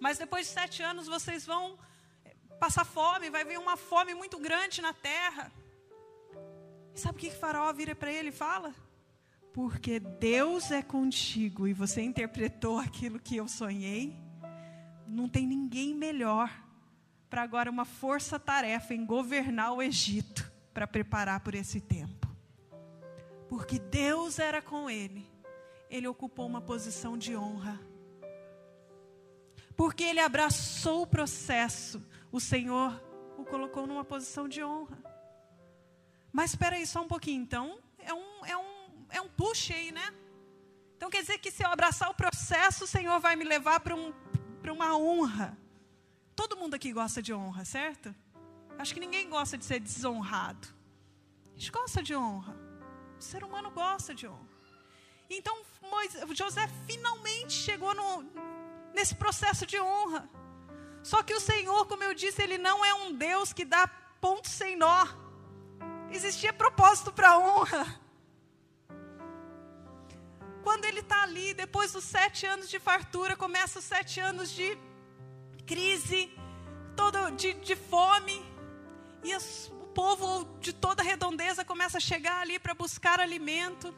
Mas 0.00 0.18
depois 0.18 0.46
de 0.46 0.52
sete 0.52 0.82
anos 0.82 1.06
vocês 1.06 1.46
vão 1.46 1.78
eh, 2.24 2.34
passar 2.58 2.84
fome, 2.84 3.30
vai 3.30 3.44
vir 3.44 3.58
uma 3.58 3.76
fome 3.76 4.14
muito 4.14 4.38
grande 4.38 4.80
na 4.80 4.92
terra. 4.92 5.52
E 6.94 7.00
sabe 7.00 7.16
o 7.16 7.20
que, 7.20 7.30
que 7.30 7.36
Faraó 7.36 7.72
vira 7.72 7.94
para 7.94 8.12
ele 8.12 8.28
e 8.28 8.32
fala? 8.32 8.74
Porque 9.52 10.00
Deus 10.00 10.70
é 10.70 10.82
contigo 10.82 11.66
e 11.66 11.72
você 11.72 12.02
interpretou 12.02 12.78
aquilo 12.78 13.20
que 13.20 13.36
eu 13.36 13.46
sonhei, 13.46 14.16
não 15.06 15.28
tem 15.28 15.46
ninguém 15.46 15.94
melhor 15.94 16.50
para 17.34 17.42
agora 17.42 17.68
uma 17.68 17.84
força-tarefa 17.84 18.94
em 18.94 19.04
governar 19.04 19.72
o 19.72 19.82
Egito 19.82 20.52
para 20.72 20.86
preparar 20.86 21.40
por 21.40 21.52
esse 21.52 21.80
tempo. 21.80 22.28
Porque 23.48 23.80
Deus 23.80 24.38
era 24.38 24.62
com 24.62 24.88
ele, 24.88 25.28
ele 25.90 26.06
ocupou 26.06 26.46
uma 26.46 26.60
posição 26.60 27.18
de 27.18 27.34
honra. 27.34 27.80
Porque 29.76 30.04
ele 30.04 30.20
abraçou 30.20 31.02
o 31.02 31.06
processo, 31.08 32.00
o 32.30 32.38
Senhor 32.38 33.02
o 33.36 33.44
colocou 33.44 33.84
numa 33.84 34.04
posição 34.04 34.48
de 34.48 34.62
honra. 34.62 34.96
Mas 36.32 36.50
espera 36.50 36.76
aí 36.76 36.86
só 36.86 37.02
um 37.02 37.08
pouquinho, 37.08 37.42
então, 37.42 37.80
é 37.98 38.14
um, 38.14 38.46
é 38.46 38.56
um, 38.56 39.06
é 39.10 39.20
um 39.20 39.28
push 39.28 39.72
aí, 39.72 39.90
né? 39.90 40.14
Então 40.96 41.10
quer 41.10 41.22
dizer 41.22 41.38
que 41.38 41.50
se 41.50 41.64
eu 41.64 41.68
abraçar 41.68 42.08
o 42.10 42.14
processo, 42.14 42.84
o 42.84 42.86
Senhor 42.86 43.18
vai 43.18 43.34
me 43.34 43.44
levar 43.44 43.80
para 43.80 43.96
um, 43.96 44.14
uma 44.70 44.96
honra. 44.96 45.63
Todo 46.34 46.56
mundo 46.56 46.74
aqui 46.74 46.92
gosta 46.92 47.22
de 47.22 47.32
honra, 47.32 47.64
certo? 47.64 48.14
Acho 48.78 48.92
que 48.92 49.00
ninguém 49.00 49.28
gosta 49.28 49.56
de 49.56 49.64
ser 49.64 49.80
desonrado. 49.80 50.68
A 51.54 51.58
gente 51.58 51.70
gosta 51.70 52.02
de 52.02 52.14
honra. 52.14 52.56
O 53.18 53.22
ser 53.22 53.44
humano 53.44 53.70
gosta 53.70 54.14
de 54.14 54.26
honra. 54.26 54.54
Então, 55.30 55.56
Moisés, 55.82 56.24
José 56.36 56.66
finalmente 56.86 57.52
chegou 57.52 57.94
no, 57.94 58.24
nesse 58.92 59.14
processo 59.14 59.64
de 59.64 59.78
honra. 59.80 60.28
Só 61.02 61.22
que 61.22 61.34
o 61.34 61.40
Senhor, 61.40 61.86
como 61.86 62.02
eu 62.02 62.14
disse, 62.14 62.42
Ele 62.42 62.58
não 62.58 62.84
é 62.84 62.94
um 62.94 63.12
Deus 63.12 63.52
que 63.52 63.64
dá 63.64 63.86
ponto 64.20 64.48
sem 64.48 64.76
nó. 64.76 65.06
Existia 66.10 66.52
propósito 66.52 67.12
para 67.12 67.38
honra. 67.38 68.00
Quando 70.62 70.86
ele 70.86 71.00
está 71.00 71.22
ali, 71.22 71.52
depois 71.52 71.92
dos 71.92 72.04
sete 72.04 72.46
anos 72.46 72.70
de 72.70 72.78
fartura, 72.78 73.36
começa 73.36 73.78
os 73.78 73.84
sete 73.84 74.18
anos 74.18 74.50
de 74.50 74.78
crise, 75.66 76.30
todo 76.96 77.30
de, 77.30 77.54
de 77.54 77.76
fome. 77.76 78.42
E 79.22 79.34
o 79.36 79.86
povo 79.94 80.58
de 80.60 80.72
toda 80.72 81.02
redondeza 81.02 81.64
começa 81.64 81.98
a 81.98 82.00
chegar 82.00 82.40
ali 82.40 82.58
para 82.58 82.74
buscar 82.74 83.20
alimento. 83.20 83.94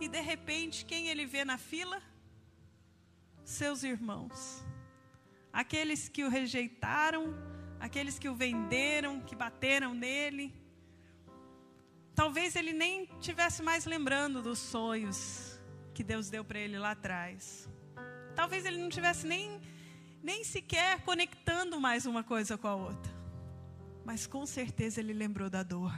E 0.00 0.08
de 0.08 0.20
repente, 0.20 0.84
quem 0.84 1.08
ele 1.08 1.26
vê 1.26 1.44
na 1.44 1.58
fila? 1.58 2.02
Seus 3.44 3.82
irmãos. 3.82 4.64
Aqueles 5.52 6.08
que 6.08 6.24
o 6.24 6.28
rejeitaram, 6.28 7.34
aqueles 7.80 8.18
que 8.18 8.28
o 8.28 8.34
venderam, 8.34 9.20
que 9.20 9.34
bateram 9.34 9.94
nele. 9.94 10.54
Talvez 12.14 12.56
ele 12.56 12.72
nem 12.72 13.06
tivesse 13.20 13.62
mais 13.62 13.84
lembrando 13.84 14.42
dos 14.42 14.58
sonhos 14.58 15.60
que 15.94 16.02
Deus 16.02 16.28
deu 16.28 16.44
para 16.44 16.58
ele 16.58 16.78
lá 16.78 16.90
atrás. 16.92 17.68
Talvez 18.34 18.66
ele 18.66 18.78
não 18.78 18.88
tivesse 18.88 19.26
nem 19.26 19.60
nem 20.22 20.44
sequer 20.44 21.02
conectando 21.02 21.80
mais 21.80 22.06
uma 22.06 22.22
coisa 22.22 22.56
com 22.56 22.68
a 22.68 22.74
outra. 22.74 23.12
Mas 24.04 24.26
com 24.26 24.46
certeza 24.46 25.00
ele 25.00 25.12
lembrou 25.12 25.50
da 25.50 25.62
dor. 25.62 25.92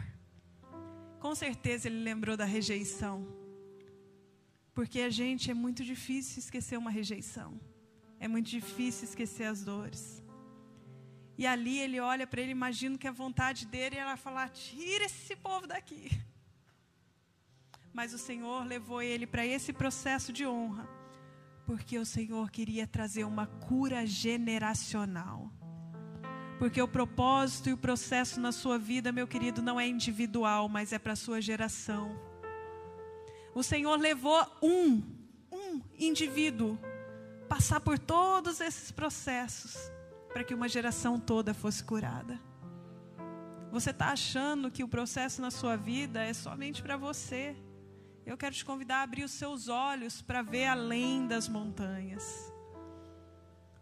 Com 1.20 1.34
certeza 1.34 1.88
ele 1.88 2.02
lembrou 2.02 2.36
da 2.36 2.44
rejeição. 2.44 3.26
Porque 4.72 5.00
a 5.00 5.10
gente 5.10 5.50
é 5.50 5.54
muito 5.54 5.84
difícil 5.84 6.38
esquecer 6.38 6.76
uma 6.76 6.90
rejeição. 6.90 7.60
É 8.20 8.28
muito 8.28 8.48
difícil 8.48 9.04
esquecer 9.04 9.44
as 9.44 9.64
dores. 9.64 10.22
E 11.36 11.46
ali 11.46 11.78
ele 11.78 12.00
olha 12.00 12.26
para 12.26 12.40
ele, 12.40 12.50
imagino 12.50 12.98
que 12.98 13.06
a 13.06 13.12
vontade 13.12 13.66
dele 13.66 13.96
era 13.96 14.16
falar: 14.16 14.48
tira 14.50 15.04
esse 15.04 15.36
povo 15.36 15.66
daqui. 15.66 16.10
Mas 17.92 18.12
o 18.12 18.18
Senhor 18.18 18.64
levou 18.64 19.02
ele 19.02 19.26
para 19.26 19.46
esse 19.46 19.72
processo 19.72 20.32
de 20.32 20.46
honra 20.46 20.97
porque 21.68 21.98
o 21.98 22.06
Senhor 22.06 22.50
queria 22.50 22.86
trazer 22.86 23.24
uma 23.24 23.46
cura 23.46 24.06
generacional. 24.06 25.52
Porque 26.58 26.80
o 26.80 26.88
propósito 26.88 27.68
e 27.68 27.74
o 27.74 27.76
processo 27.76 28.40
na 28.40 28.52
sua 28.52 28.78
vida, 28.78 29.12
meu 29.12 29.28
querido, 29.28 29.60
não 29.60 29.78
é 29.78 29.86
individual, 29.86 30.66
mas 30.66 30.94
é 30.94 30.98
para 30.98 31.12
a 31.12 31.16
sua 31.16 31.42
geração. 31.42 32.18
O 33.54 33.62
Senhor 33.62 34.00
levou 34.00 34.42
um, 34.62 35.02
um 35.52 35.82
indivíduo, 35.98 36.78
passar 37.50 37.80
por 37.80 37.98
todos 37.98 38.62
esses 38.62 38.90
processos, 38.90 39.76
para 40.32 40.44
que 40.44 40.54
uma 40.54 40.70
geração 40.70 41.20
toda 41.20 41.52
fosse 41.52 41.84
curada. 41.84 42.40
Você 43.70 43.90
está 43.90 44.06
achando 44.06 44.70
que 44.70 44.82
o 44.82 44.88
processo 44.88 45.42
na 45.42 45.50
sua 45.50 45.76
vida 45.76 46.24
é 46.24 46.32
somente 46.32 46.82
para 46.82 46.96
você 46.96 47.54
eu 48.28 48.36
quero 48.36 48.54
te 48.54 48.62
convidar 48.62 48.98
a 48.98 49.02
abrir 49.04 49.24
os 49.24 49.30
seus 49.30 49.68
olhos 49.68 50.20
para 50.20 50.42
ver 50.42 50.66
além 50.66 51.26
das 51.26 51.48
montanhas. 51.48 52.52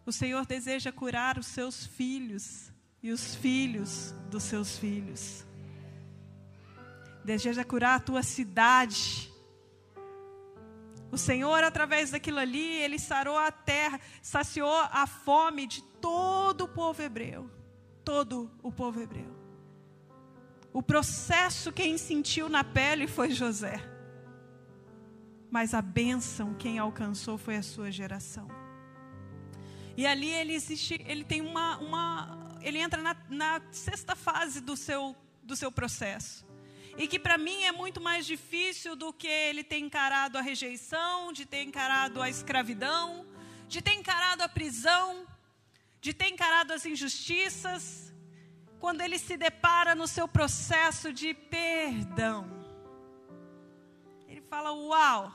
O 0.05 0.11
Senhor 0.11 0.45
deseja 0.45 0.89
curar 0.89 1.37
os 1.37 1.47
seus 1.47 1.85
filhos 1.85 2.71
e 3.03 3.11
os 3.11 3.35
filhos 3.35 4.13
dos 4.29 4.43
seus 4.43 4.77
filhos. 4.77 5.45
Deseja 7.25 7.65
curar 7.65 7.95
a 7.95 7.99
tua 7.99 8.23
cidade. 8.23 9.29
O 11.11 11.17
Senhor, 11.17 11.61
através 11.61 12.11
daquilo 12.11 12.39
ali, 12.39 12.81
Ele 12.81 12.97
sarou 12.97 13.37
a 13.37 13.51
terra, 13.51 13.99
saciou 14.21 14.79
a 14.91 15.05
fome 15.05 15.67
de 15.67 15.83
todo 15.99 16.63
o 16.63 16.69
povo 16.69 17.01
hebreu. 17.01 17.51
Todo 18.01 18.49
o 18.63 18.71
povo 18.71 19.01
hebreu. 19.01 19.35
O 20.71 20.81
processo 20.81 21.69
quem 21.69 21.97
sentiu 21.97 22.47
na 22.47 22.63
pele 22.63 23.07
foi 23.07 23.31
José 23.31 23.96
mas 25.49 25.73
a 25.73 25.81
bênção 25.81 26.53
quem 26.53 26.77
alcançou 26.77 27.37
foi 27.37 27.55
a 27.55 27.63
sua 27.63 27.91
geração. 27.91 28.47
E 29.95 30.05
ali 30.05 30.29
ele 30.29 30.53
existe, 30.53 31.01
ele 31.07 31.23
tem 31.23 31.41
uma, 31.41 31.77
uma 31.77 32.57
ele 32.61 32.77
entra 32.77 33.01
na, 33.01 33.15
na 33.29 33.61
sexta 33.71 34.15
fase 34.15 34.61
do 34.61 34.75
seu, 34.75 35.15
do 35.41 35.55
seu 35.55 35.71
processo. 35.71 36.45
E 36.97 37.07
que 37.07 37.19
para 37.19 37.37
mim 37.37 37.63
é 37.63 37.71
muito 37.71 38.01
mais 38.01 38.25
difícil 38.25 38.95
do 38.95 39.13
que 39.13 39.27
ele 39.27 39.63
ter 39.63 39.77
encarado 39.77 40.37
a 40.37 40.41
rejeição, 40.41 41.31
de 41.31 41.45
ter 41.45 41.61
encarado 41.63 42.21
a 42.21 42.29
escravidão, 42.29 43.25
de 43.67 43.81
ter 43.81 43.93
encarado 43.93 44.43
a 44.43 44.49
prisão, 44.49 45.25
de 46.01 46.13
ter 46.13 46.27
encarado 46.27 46.73
as 46.73 46.85
injustiças, 46.85 48.13
quando 48.79 49.01
ele 49.01 49.17
se 49.17 49.37
depara 49.37 49.95
no 49.95 50.07
seu 50.07 50.27
processo 50.27 51.13
de 51.13 51.33
perdão 51.33 52.56
fala: 54.47 54.71
Uau, 54.71 55.33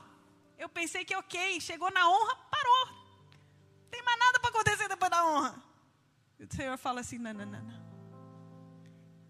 eu 0.57 0.67
pensei 0.69 1.05
que 1.05 1.15
ok, 1.15 1.59
chegou 1.61 1.91
na 1.91 2.09
honra, 2.09 2.35
parou. 2.49 2.85
Não 2.87 3.89
tem 3.89 4.03
mais 4.03 4.19
nada 4.19 4.39
para 4.39 4.49
acontecer 4.49 4.87
depois 4.87 5.11
da 5.11 5.25
honra. 5.25 5.63
E 6.39 6.43
o 6.43 6.53
Senhor 6.53 6.77
fala 6.77 7.01
assim: 7.01 7.17
Não, 7.17 7.33
não, 7.33 7.45
não, 7.45 7.61
não. 7.61 7.83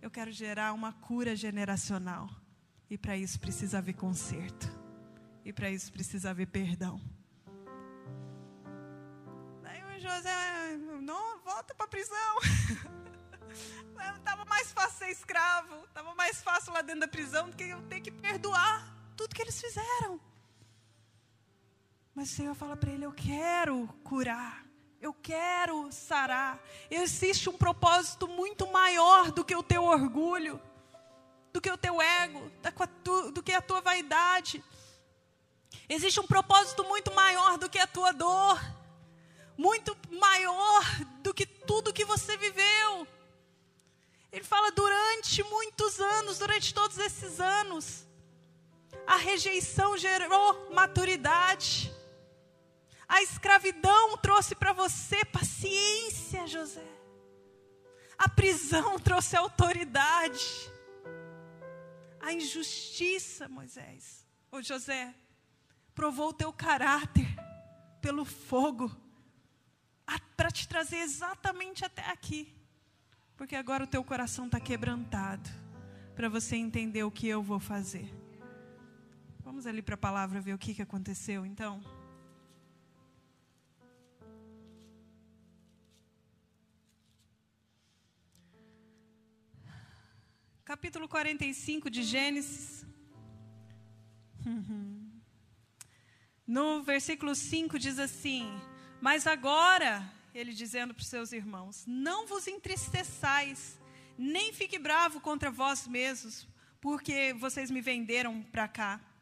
Eu 0.01 0.11
quero 0.11 0.31
gerar 0.31 0.73
uma 0.73 0.93
cura 0.93 1.35
generacional. 1.35 2.29
E 2.89 2.97
para 2.97 3.17
isso 3.17 3.39
precisa 3.39 3.77
haver 3.79 3.93
conserto. 3.93 4.67
E 5.45 5.51
para 5.51 5.69
isso 5.69 5.91
precisa 5.91 6.29
haver 6.29 6.47
perdão. 6.47 7.01
Daí 9.61 9.83
o 9.83 9.99
José, 9.99 10.77
não, 11.01 11.41
volta 11.41 11.73
para 11.73 11.85
a 11.85 11.89
prisão. 11.89 12.37
Estava 14.17 14.45
mais 14.45 14.71
fácil 14.71 14.97
ser 14.97 15.11
escravo, 15.11 15.85
estava 15.85 16.15
mais 16.15 16.41
fácil 16.41 16.73
lá 16.73 16.81
dentro 16.81 17.01
da 17.01 17.07
prisão 17.07 17.49
do 17.49 17.55
que 17.55 17.63
eu 17.63 17.81
ter 17.83 18.01
que 18.01 18.11
perdoar 18.11 18.92
tudo 19.13 19.34
que 19.34 19.41
eles 19.41 19.60
fizeram. 19.60 20.19
Mas 22.13 22.32
o 22.32 22.36
Senhor 22.36 22.56
fala 22.56 22.76
para 22.78 22.91
ele: 22.91 23.06
Eu 23.06 23.13
quero 23.13 23.88
curar, 24.04 24.65
eu 25.02 25.13
quero 25.13 25.91
sarar. 25.91 26.62
Existe 26.89 27.49
um 27.49 27.58
propósito 27.58 28.28
muito 28.28 28.67
maior 28.67 29.32
do 29.32 29.43
que 29.43 29.56
o 29.56 29.63
teu 29.63 29.84
orgulho, 29.84 30.62
do 31.52 31.60
que 31.60 31.71
o 31.71 31.78
teu 31.78 32.02
ego, 32.02 32.52
do 33.34 33.41
que 33.41 33.52
a 33.52 33.62
tua 33.62 33.82
vaidade. 33.82 34.63
Existe 35.89 36.19
um 36.19 36.28
propósito 36.28 36.84
muito 36.84 37.13
maior 37.13 37.58
do 37.58 37.69
que 37.69 37.80
a 37.80 37.88
tua 37.88 38.12
dor, 38.12 38.60
muito 39.58 39.97
maior 40.12 40.84
do 41.21 41.34
que 41.34 41.45
tudo 41.45 41.93
que 41.93 42.06
você 42.06 42.38
viveu. 42.38 43.08
Ele 44.32 44.43
fala 44.43 44.71
durante 44.71 45.43
muitos 45.43 45.99
anos, 45.99 46.39
durante 46.39 46.73
todos 46.73 46.97
esses 46.97 47.39
anos, 47.39 48.06
a 49.07 49.17
rejeição 49.17 49.97
gerou 49.97 50.71
maturidade. 50.71 51.93
A 53.07 53.21
escravidão 53.21 54.17
trouxe 54.17 54.55
para 54.55 54.73
você 54.73 55.23
paciência, 55.25 56.47
José. 56.47 56.87
A 58.17 58.29
prisão 58.29 58.97
trouxe 58.99 59.35
autoridade. 59.35 60.71
A 62.19 62.31
injustiça, 62.31 63.49
Moisés, 63.49 64.25
ou 64.49 64.61
José, 64.63 65.13
provou 65.93 66.29
o 66.29 66.33
teu 66.33 66.53
caráter 66.53 67.27
pelo 68.01 68.23
fogo 68.23 68.89
para 70.35 70.51
te 70.51 70.67
trazer 70.67 70.97
exatamente 70.97 71.85
até 71.85 72.09
aqui. 72.09 72.53
Porque 73.35 73.55
agora 73.55 73.83
o 73.83 73.87
teu 73.87 74.03
coração 74.03 74.45
está 74.45 74.59
quebrantado 74.59 75.49
para 76.15 76.29
você 76.29 76.55
entender 76.55 77.03
o 77.03 77.11
que 77.11 77.27
eu 77.27 77.41
vou 77.41 77.59
fazer. 77.59 78.22
Vamos 79.53 79.67
ali 79.67 79.83
para 79.83 79.93
a 79.93 79.97
palavra 79.99 80.41
ver 80.41 80.55
o 80.55 80.57
que, 80.57 80.73
que 80.73 80.81
aconteceu 80.81 81.45
então. 81.45 81.79
Capítulo 90.65 91.07
45 91.07 91.87
de 91.91 92.01
Gênesis. 92.01 92.83
No 96.47 96.81
versículo 96.81 97.35
5 97.35 97.77
diz 97.77 97.99
assim: 97.99 98.51
Mas 98.99 99.27
agora, 99.27 100.11
ele 100.33 100.51
dizendo 100.51 100.95
para 100.95 101.01
os 101.01 101.07
seus 101.07 101.31
irmãos: 101.31 101.85
Não 101.85 102.25
vos 102.25 102.47
entristeçais, 102.47 103.79
nem 104.17 104.51
fique 104.51 104.79
bravo 104.79 105.21
contra 105.21 105.51
vós 105.51 105.87
mesmos, 105.87 106.47
porque 106.81 107.33
vocês 107.33 107.69
me 107.69 107.81
venderam 107.81 108.41
para 108.51 108.67
cá. 108.67 109.12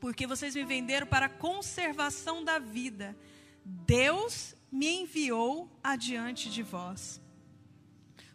Porque 0.00 0.26
vocês 0.26 0.54
me 0.54 0.64
venderam 0.64 1.06
para 1.06 1.26
a 1.26 1.30
conservação 1.30 2.44
da 2.44 2.58
vida. 2.58 3.16
Deus 3.64 4.54
me 4.70 4.88
enviou 4.88 5.70
adiante 5.82 6.50
de 6.50 6.62
vós. 6.62 7.20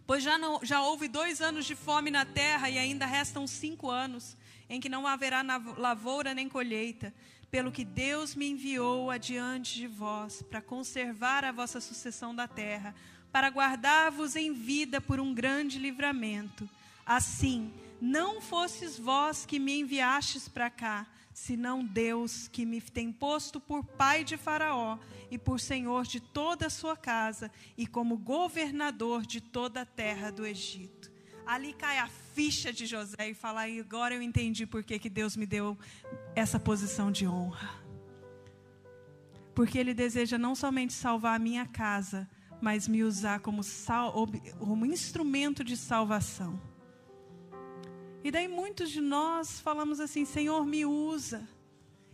Pois 0.06 0.24
já, 0.24 0.38
não, 0.38 0.60
já 0.64 0.82
houve 0.82 1.08
dois 1.08 1.42
anos 1.42 1.66
de 1.66 1.76
fome 1.76 2.12
na 2.12 2.26
terra 2.26 2.70
e 2.70 2.78
ainda 2.78 3.06
restam 3.06 3.48
cinco 3.48 3.90
anos 3.90 4.36
em 4.70 4.80
que 4.80 4.90
não 4.90 5.08
haverá 5.08 5.42
lavoura 5.78 6.34
nem 6.34 6.50
colheita. 6.50 7.14
Pelo 7.50 7.72
que 7.72 7.84
Deus 7.84 8.36
me 8.36 8.50
enviou 8.50 9.12
adiante 9.12 9.76
de 9.76 9.88
vós 9.88 10.42
para 10.42 10.62
conservar 10.62 11.44
a 11.44 11.52
vossa 11.52 11.82
sucessão 11.82 12.34
da 12.34 12.48
terra, 12.48 12.96
para 13.32 13.50
guardar-vos 13.50 14.36
em 14.36 14.54
vida 14.54 15.00
por 15.00 15.20
um 15.20 15.34
grande 15.34 15.78
livramento. 15.78 16.70
Assim, 17.06 17.74
não 18.02 18.42
fosses 18.42 18.98
vós 18.98 19.46
que 19.46 19.60
me 19.60 19.80
enviastes 19.80 20.48
para 20.48 20.70
cá, 20.70 21.06
senão 21.34 21.84
Deus 21.84 22.48
que 22.48 22.66
me 22.66 22.82
tem 22.82 23.12
posto 23.12 23.60
por 23.60 23.84
pai 23.84 24.24
de 24.24 24.38
Faraó 24.38 24.98
e 25.30 25.38
por 25.38 25.60
senhor 25.60 26.04
de 26.04 26.20
toda 26.20 26.68
a 26.68 26.70
sua 26.70 26.96
casa 26.96 27.52
e 27.78 27.88
como 27.88 28.18
governador 28.18 29.26
de 29.26 29.42
toda 29.42 29.82
a 29.82 29.86
terra 29.86 30.32
do 30.32 30.46
Egito. 30.46 31.12
Ali 31.46 31.74
cai 31.74 31.98
a 31.98 32.08
ficha 32.08 32.72
de 32.72 32.86
José 32.86 33.30
e 33.30 33.34
fala: 33.34 33.64
agora 33.64 34.14
eu 34.14 34.22
entendi 34.22 34.66
por 34.66 34.84
que, 34.84 35.00
que 35.00 35.10
Deus 35.10 35.36
me 35.36 35.46
deu 35.46 35.78
essa 36.36 36.60
posição 36.60 37.12
de 37.12 37.28
honra. 37.28 37.82
Porque 39.56 39.78
Ele 39.78 39.94
deseja 39.94 40.38
não 40.38 40.56
somente 40.56 40.94
salvar 40.94 41.36
a 41.36 41.40
minha 41.40 41.66
casa, 41.66 42.30
mas 42.62 42.88
me 42.88 43.04
usar 43.04 43.40
como, 43.40 43.64
sal, 43.64 44.14
como 44.60 44.86
instrumento 44.86 45.64
de 45.64 45.76
salvação. 45.76 46.71
E 48.24 48.30
daí 48.30 48.48
muitos 48.48 48.90
de 48.92 49.02
nós 49.02 49.60
falamos 49.60 50.00
assim: 50.00 50.26
Senhor, 50.26 50.66
me 50.66 50.86
usa. 50.86 51.48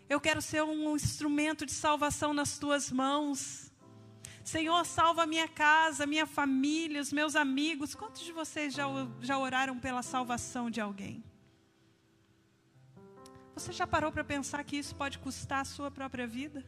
Eu 0.10 0.22
quero 0.22 0.42
ser 0.42 0.64
um 0.64 0.96
instrumento 0.96 1.66
de 1.66 1.74
salvação 1.74 2.34
nas 2.34 2.58
tuas 2.58 2.92
mãos. 2.92 3.72
Senhor, 4.44 4.86
salva 4.86 5.26
minha 5.26 5.48
casa, 5.50 6.06
minha 6.06 6.26
família, 6.26 7.02
os 7.02 7.12
meus 7.12 7.36
amigos. 7.36 7.94
Quantos 7.94 8.22
de 8.22 8.32
vocês 8.32 8.74
já, 8.74 8.86
já 9.20 9.38
oraram 9.38 9.78
pela 9.78 10.02
salvação 10.02 10.70
de 10.70 10.80
alguém? 10.80 11.22
Você 13.54 13.74
já 13.74 13.86
parou 13.86 14.12
para 14.12 14.24
pensar 14.24 14.64
que 14.64 14.78
isso 14.78 14.96
pode 14.96 15.20
custar 15.20 15.62
a 15.62 15.66
sua 15.66 15.92
própria 15.92 16.26
vida? 16.26 16.64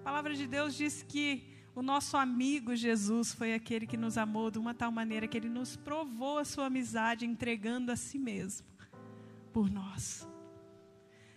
A 0.00 0.02
palavra 0.02 0.34
de 0.34 0.46
Deus 0.46 0.74
diz 0.74 1.02
que 1.02 1.55
o 1.76 1.82
nosso 1.82 2.16
amigo 2.16 2.74
Jesus 2.74 3.34
foi 3.34 3.52
aquele 3.52 3.86
que 3.86 3.98
nos 3.98 4.16
amou 4.16 4.50
de 4.50 4.58
uma 4.58 4.72
tal 4.72 4.90
maneira 4.90 5.28
que 5.28 5.36
ele 5.36 5.50
nos 5.50 5.76
provou 5.76 6.38
a 6.38 6.44
sua 6.44 6.66
amizade 6.66 7.26
entregando 7.26 7.92
a 7.92 7.96
si 7.96 8.18
mesmo 8.18 8.66
por 9.52 9.70
nós. 9.70 10.26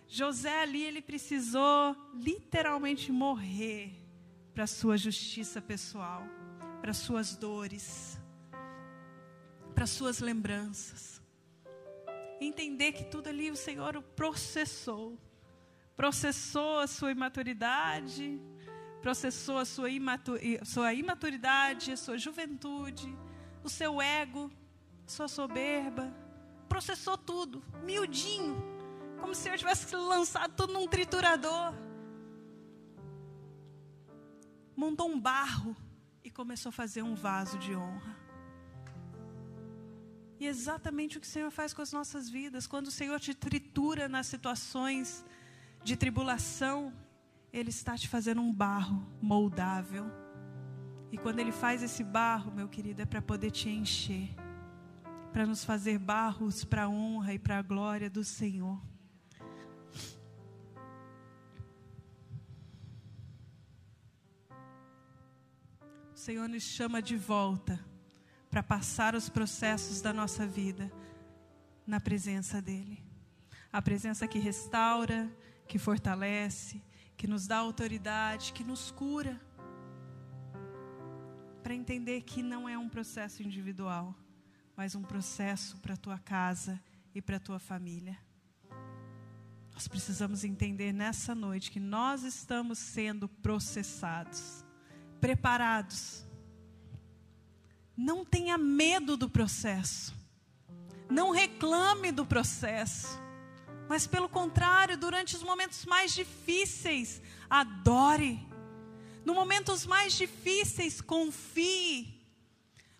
José 0.08 0.62
ali 0.62 0.82
ele 0.82 1.02
precisou 1.02 1.94
literalmente 2.14 3.12
morrer 3.12 3.92
para 4.54 4.66
sua 4.66 4.96
justiça 4.96 5.60
pessoal, 5.60 6.26
para 6.80 6.94
suas 6.94 7.36
dores, 7.36 8.18
para 9.74 9.86
suas 9.86 10.20
lembranças. 10.20 11.22
Entender 12.40 12.92
que 12.92 13.04
tudo 13.04 13.28
ali 13.28 13.50
o 13.50 13.56
Senhor 13.56 13.94
o 13.94 14.02
processou. 14.02 15.18
Processou 15.94 16.78
a 16.78 16.86
sua 16.86 17.12
imaturidade, 17.12 18.40
processou 19.00 19.58
a 19.58 19.64
sua, 19.64 19.88
sua 20.64 20.92
imaturidade, 20.92 21.92
a 21.92 21.96
sua 21.96 22.18
juventude, 22.18 23.16
o 23.64 23.68
seu 23.68 24.00
ego, 24.00 24.50
sua 25.06 25.28
soberba, 25.28 26.12
processou 26.68 27.16
tudo, 27.16 27.62
miudinho, 27.84 28.56
como 29.20 29.34
se 29.34 29.48
eu 29.48 29.58
tivesse 29.58 29.94
lançado 29.96 30.54
tudo 30.54 30.72
num 30.72 30.86
triturador. 30.86 31.74
Montou 34.76 35.10
um 35.10 35.20
barro 35.20 35.76
e 36.22 36.30
começou 36.30 36.70
a 36.70 36.72
fazer 36.72 37.02
um 37.02 37.14
vaso 37.14 37.58
de 37.58 37.74
honra. 37.74 38.16
E 40.38 40.46
exatamente 40.46 41.18
o 41.18 41.20
que 41.20 41.26
o 41.26 41.30
Senhor 41.30 41.50
faz 41.50 41.74
com 41.74 41.82
as 41.82 41.92
nossas 41.92 42.30
vidas, 42.30 42.66
quando 42.66 42.86
o 42.86 42.90
Senhor 42.90 43.20
te 43.20 43.34
tritura 43.34 44.08
nas 44.08 44.26
situações 44.26 45.24
de 45.84 45.96
tribulação, 45.96 46.94
ele 47.52 47.70
está 47.70 47.96
te 47.96 48.08
fazendo 48.08 48.40
um 48.40 48.52
barro 48.52 49.04
moldável. 49.20 50.06
E 51.10 51.18
quando 51.18 51.40
Ele 51.40 51.50
faz 51.50 51.82
esse 51.82 52.04
barro, 52.04 52.52
meu 52.52 52.68
querido, 52.68 53.02
é 53.02 53.06
para 53.06 53.20
poder 53.20 53.50
te 53.50 53.68
encher, 53.68 54.34
para 55.32 55.44
nos 55.44 55.64
fazer 55.64 55.98
barros 55.98 56.64
para 56.64 56.84
a 56.84 56.88
honra 56.88 57.34
e 57.34 57.38
para 57.38 57.58
a 57.58 57.62
glória 57.62 58.08
do 58.08 58.22
Senhor. 58.22 58.80
O 66.14 66.16
Senhor 66.16 66.48
nos 66.48 66.62
chama 66.62 67.02
de 67.02 67.16
volta 67.16 67.84
para 68.48 68.62
passar 68.62 69.14
os 69.14 69.28
processos 69.28 70.00
da 70.00 70.12
nossa 70.12 70.46
vida 70.46 70.92
na 71.86 71.98
presença 71.98 72.60
dEle. 72.60 73.02
A 73.72 73.80
presença 73.80 74.28
que 74.28 74.38
restaura, 74.38 75.28
que 75.66 75.78
fortalece, 75.78 76.82
que 77.20 77.26
nos 77.26 77.46
dá 77.46 77.58
autoridade, 77.58 78.50
que 78.54 78.64
nos 78.64 78.90
cura. 78.90 79.38
Para 81.62 81.74
entender 81.74 82.22
que 82.22 82.42
não 82.42 82.66
é 82.66 82.78
um 82.78 82.88
processo 82.88 83.42
individual, 83.42 84.14
mas 84.74 84.94
um 84.94 85.02
processo 85.02 85.76
para 85.80 85.92
a 85.92 85.96
tua 85.98 86.18
casa 86.18 86.80
e 87.14 87.20
para 87.20 87.36
a 87.36 87.40
tua 87.40 87.58
família. 87.58 88.16
Nós 89.74 89.86
precisamos 89.86 90.44
entender 90.44 90.94
nessa 90.94 91.34
noite 91.34 91.70
que 91.70 91.78
nós 91.78 92.22
estamos 92.22 92.78
sendo 92.78 93.28
processados, 93.28 94.64
preparados. 95.20 96.24
Não 97.94 98.24
tenha 98.24 98.56
medo 98.56 99.14
do 99.14 99.28
processo. 99.28 100.14
Não 101.10 101.32
reclame 101.32 102.12
do 102.12 102.24
processo, 102.24 103.20
mas 103.90 104.06
pelo 104.06 104.28
contrário, 104.28 104.96
durante 104.96 105.34
os 105.34 105.42
momentos 105.42 105.84
mais 105.84 106.14
difíceis, 106.14 107.20
adore. 107.50 108.38
Nos 109.24 109.34
momentos 109.34 109.84
mais 109.84 110.12
difíceis, 110.12 111.00
confie. 111.00 112.06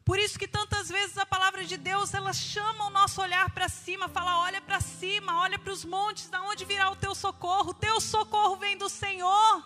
Por 0.04 0.18
isso 0.18 0.36
que 0.36 0.48
tantas 0.48 0.88
vezes 0.88 1.16
a 1.16 1.24
palavra 1.24 1.64
de 1.64 1.76
Deus, 1.76 2.12
ela 2.12 2.32
chama 2.32 2.86
o 2.86 2.90
nosso 2.90 3.22
olhar 3.22 3.48
para 3.50 3.68
cima, 3.68 4.08
fala: 4.08 4.40
olha 4.40 4.60
para 4.60 4.80
cima, 4.80 5.40
olha 5.40 5.60
para 5.60 5.72
os 5.72 5.84
montes, 5.84 6.28
da 6.28 6.42
onde 6.42 6.64
virá 6.64 6.90
o 6.90 6.96
teu 6.96 7.14
socorro? 7.14 7.70
O 7.70 7.74
teu 7.74 8.00
socorro 8.00 8.56
vem 8.56 8.76
do 8.76 8.88
Senhor. 8.88 9.64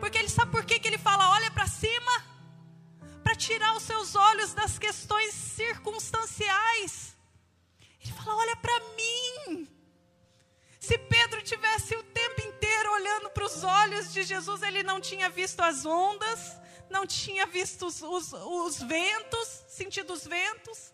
Porque 0.00 0.18
ele 0.18 0.28
sabe 0.28 0.50
por 0.50 0.64
que, 0.64 0.80
que 0.80 0.88
ele 0.88 0.98
fala: 0.98 1.30
olha 1.36 1.52
para 1.52 1.68
cima? 1.68 2.14
Para 3.22 3.36
tirar 3.36 3.76
os 3.76 3.84
seus 3.84 4.16
olhos 4.16 4.52
das 4.54 4.76
questões 4.76 5.32
circunstanciais. 5.32 7.16
Ele 8.00 8.12
fala: 8.12 8.34
olha 8.34 8.56
para 8.56 8.80
mim. 8.96 9.73
Se 10.86 10.98
Pedro 10.98 11.40
tivesse 11.40 11.96
o 11.96 12.02
tempo 12.02 12.42
inteiro 12.42 12.92
olhando 12.92 13.30
para 13.30 13.46
os 13.46 13.64
olhos 13.64 14.12
de 14.12 14.22
Jesus, 14.22 14.62
ele 14.62 14.82
não 14.82 15.00
tinha 15.00 15.30
visto 15.30 15.60
as 15.60 15.86
ondas, 15.86 16.60
não 16.90 17.06
tinha 17.06 17.46
visto 17.46 17.86
os, 17.86 18.02
os, 18.02 18.34
os 18.34 18.82
ventos, 18.82 19.64
sentido 19.66 20.12
os 20.12 20.26
ventos. 20.26 20.92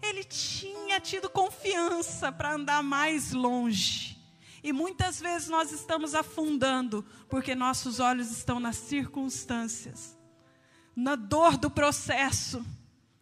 Ele 0.00 0.22
tinha 0.22 1.00
tido 1.00 1.28
confiança 1.28 2.30
para 2.30 2.52
andar 2.54 2.84
mais 2.84 3.32
longe. 3.32 4.16
E 4.62 4.72
muitas 4.72 5.18
vezes 5.18 5.48
nós 5.48 5.72
estamos 5.72 6.14
afundando 6.14 7.04
porque 7.28 7.52
nossos 7.52 7.98
olhos 7.98 8.30
estão 8.30 8.60
nas 8.60 8.76
circunstâncias, 8.76 10.16
na 10.94 11.16
dor 11.16 11.56
do 11.56 11.68
processo, 11.68 12.64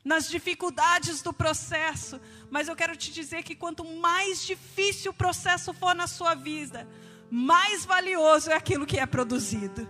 nas 0.05 0.29
dificuldades 0.29 1.23
do 1.23 1.33
processo. 1.33 2.21
Mas 2.51 2.69
eu 2.69 2.77
quero 2.77 2.97
te 2.97 3.13
dizer 3.13 3.43
que 3.43 3.55
quanto 3.55 3.85
mais 3.85 4.45
difícil 4.45 5.13
o 5.13 5.15
processo 5.15 5.73
for 5.73 5.95
na 5.95 6.07
sua 6.07 6.35
vida, 6.35 6.89
mais 7.31 7.85
valioso 7.85 8.51
é 8.51 8.55
aquilo 8.55 8.87
que 8.87 8.99
é 8.99 9.07
produzido. 9.07 9.89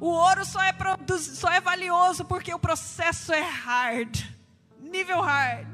O 0.00 0.08
ouro 0.08 0.44
só 0.44 0.62
é, 0.62 0.74
só 1.18 1.48
é 1.48 1.60
valioso 1.60 2.24
porque 2.24 2.52
o 2.52 2.58
processo 2.58 3.32
é 3.32 3.40
hard, 3.40 4.22
nível 4.80 5.20
hard. 5.20 5.68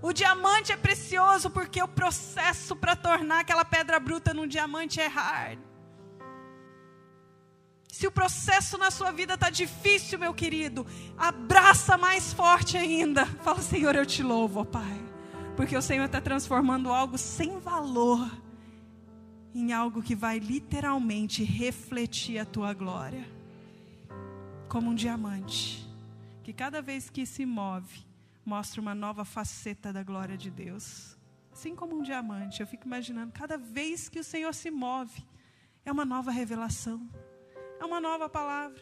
O 0.00 0.12
diamante 0.12 0.70
é 0.70 0.76
precioso 0.76 1.48
porque 1.48 1.82
o 1.82 1.88
processo 1.88 2.76
para 2.76 2.94
tornar 2.94 3.40
aquela 3.40 3.64
pedra 3.64 3.98
bruta 3.98 4.34
num 4.34 4.46
diamante 4.46 5.00
é 5.00 5.06
hard. 5.06 5.58
Se 7.94 8.08
o 8.08 8.10
processo 8.10 8.76
na 8.76 8.90
sua 8.90 9.12
vida 9.12 9.34
está 9.34 9.50
difícil, 9.50 10.18
meu 10.18 10.34
querido, 10.34 10.84
abraça 11.16 11.96
mais 11.96 12.32
forte 12.32 12.76
ainda. 12.76 13.24
Fala, 13.44 13.60
Senhor, 13.62 13.94
eu 13.94 14.04
te 14.04 14.20
louvo, 14.20 14.62
ó 14.62 14.64
Pai. 14.64 15.00
Porque 15.56 15.76
o 15.76 15.80
Senhor 15.80 16.06
está 16.06 16.20
transformando 16.20 16.92
algo 16.92 17.16
sem 17.16 17.60
valor 17.60 18.28
em 19.54 19.72
algo 19.72 20.02
que 20.02 20.16
vai 20.16 20.40
literalmente 20.40 21.44
refletir 21.44 22.40
a 22.40 22.44
tua 22.44 22.74
glória 22.74 23.24
como 24.68 24.90
um 24.90 24.94
diamante, 24.94 25.88
que 26.42 26.52
cada 26.52 26.82
vez 26.82 27.08
que 27.08 27.24
se 27.24 27.46
move, 27.46 28.04
mostra 28.44 28.80
uma 28.80 28.92
nova 28.92 29.24
faceta 29.24 29.92
da 29.92 30.02
glória 30.02 30.36
de 30.36 30.50
Deus. 30.50 31.16
Assim 31.52 31.76
como 31.76 31.94
um 31.94 32.02
diamante, 32.02 32.60
eu 32.60 32.66
fico 32.66 32.88
imaginando, 32.88 33.30
cada 33.30 33.56
vez 33.56 34.08
que 34.08 34.18
o 34.18 34.24
Senhor 34.24 34.52
se 34.52 34.68
move, 34.68 35.24
é 35.84 35.92
uma 35.92 36.04
nova 36.04 36.32
revelação, 36.32 37.08
é 37.84 37.86
uma 37.86 38.00
nova 38.00 38.30
palavra, 38.30 38.80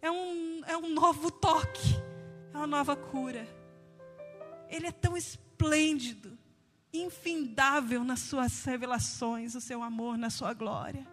é 0.00 0.10
um, 0.10 0.62
é 0.66 0.76
um 0.76 0.88
novo 0.88 1.30
toque, 1.30 1.94
é 2.52 2.56
uma 2.56 2.66
nova 2.66 2.96
cura. 2.96 3.46
Ele 4.70 4.86
é 4.86 4.90
tão 4.90 5.14
esplêndido, 5.14 6.36
infindável 6.92 8.02
nas 8.02 8.20
suas 8.20 8.64
revelações, 8.64 9.54
o 9.54 9.60
seu 9.60 9.82
amor, 9.82 10.16
na 10.16 10.30
sua 10.30 10.54
glória. 10.54 11.06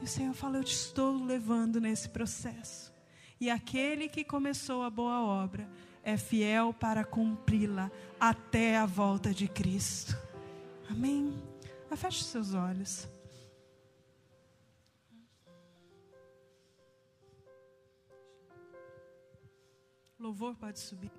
E 0.00 0.04
o 0.04 0.08
Senhor 0.08 0.34
fala: 0.34 0.58
Eu 0.58 0.64
te 0.64 0.74
estou 0.74 1.24
levando 1.24 1.80
nesse 1.80 2.08
processo. 2.08 2.92
E 3.40 3.48
aquele 3.48 4.08
que 4.08 4.24
começou 4.24 4.82
a 4.82 4.90
boa 4.90 5.20
obra 5.22 5.70
é 6.02 6.16
fiel 6.16 6.74
para 6.74 7.04
cumpri-la 7.04 7.92
até 8.18 8.76
a 8.76 8.86
volta 8.86 9.32
de 9.32 9.46
Cristo. 9.46 10.16
Amém? 10.90 11.32
Feche 11.96 12.24
seus 12.24 12.54
olhos. 12.54 13.08
Louvor 20.26 20.56
pode 20.56 20.80
subir. 20.80 21.12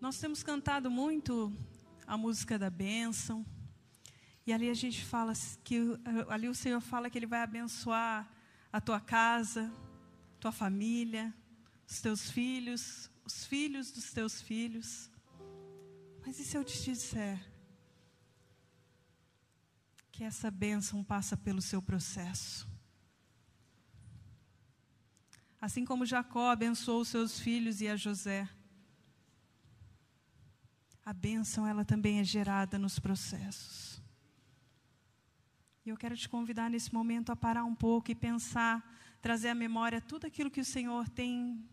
Nós 0.00 0.20
temos 0.20 0.44
cantado 0.44 0.88
muito 0.88 1.52
a 2.06 2.16
música 2.16 2.56
da 2.56 2.70
bênção. 2.70 3.44
E 4.46 4.52
ali 4.52 4.70
a 4.70 4.74
gente 4.74 5.04
fala 5.04 5.32
que 5.64 5.80
ali 6.28 6.48
o 6.48 6.54
Senhor 6.54 6.80
fala 6.80 7.10
que 7.10 7.18
ele 7.18 7.26
vai 7.26 7.42
abençoar 7.42 8.32
a 8.72 8.80
tua 8.80 9.00
casa, 9.00 9.72
tua 10.38 10.52
família, 10.52 11.34
os 11.88 12.00
teus 12.00 12.30
filhos, 12.30 13.10
os 13.24 13.44
filhos 13.44 13.90
dos 13.90 14.12
teus 14.12 14.40
filhos. 14.42 15.10
Mas 16.24 16.38
e 16.38 16.44
se 16.44 16.56
eu 16.56 16.64
te 16.64 16.82
disser 16.82 17.40
que 20.10 20.24
essa 20.24 20.50
bênção 20.50 21.04
passa 21.04 21.36
pelo 21.36 21.62
seu 21.62 21.80
processo? 21.80 22.66
Assim 25.60 25.84
como 25.84 26.06
Jacó 26.06 26.50
abençoou 26.50 27.00
os 27.00 27.08
seus 27.08 27.38
filhos 27.38 27.80
e 27.80 27.88
a 27.88 27.96
José, 27.96 28.48
a 31.04 31.12
bênção 31.12 31.66
ela 31.66 31.84
também 31.84 32.18
é 32.18 32.24
gerada 32.24 32.78
nos 32.78 32.98
processos. 32.98 34.02
E 35.84 35.88
eu 35.88 35.96
quero 35.96 36.16
te 36.16 36.28
convidar 36.28 36.68
nesse 36.68 36.92
momento 36.92 37.30
a 37.30 37.36
parar 37.36 37.64
um 37.64 37.74
pouco 37.74 38.10
e 38.10 38.14
pensar, 38.14 38.84
trazer 39.22 39.50
à 39.50 39.54
memória 39.54 40.00
tudo 40.00 40.26
aquilo 40.26 40.50
que 40.50 40.60
o 40.60 40.64
Senhor 40.64 41.08
tem, 41.08 41.64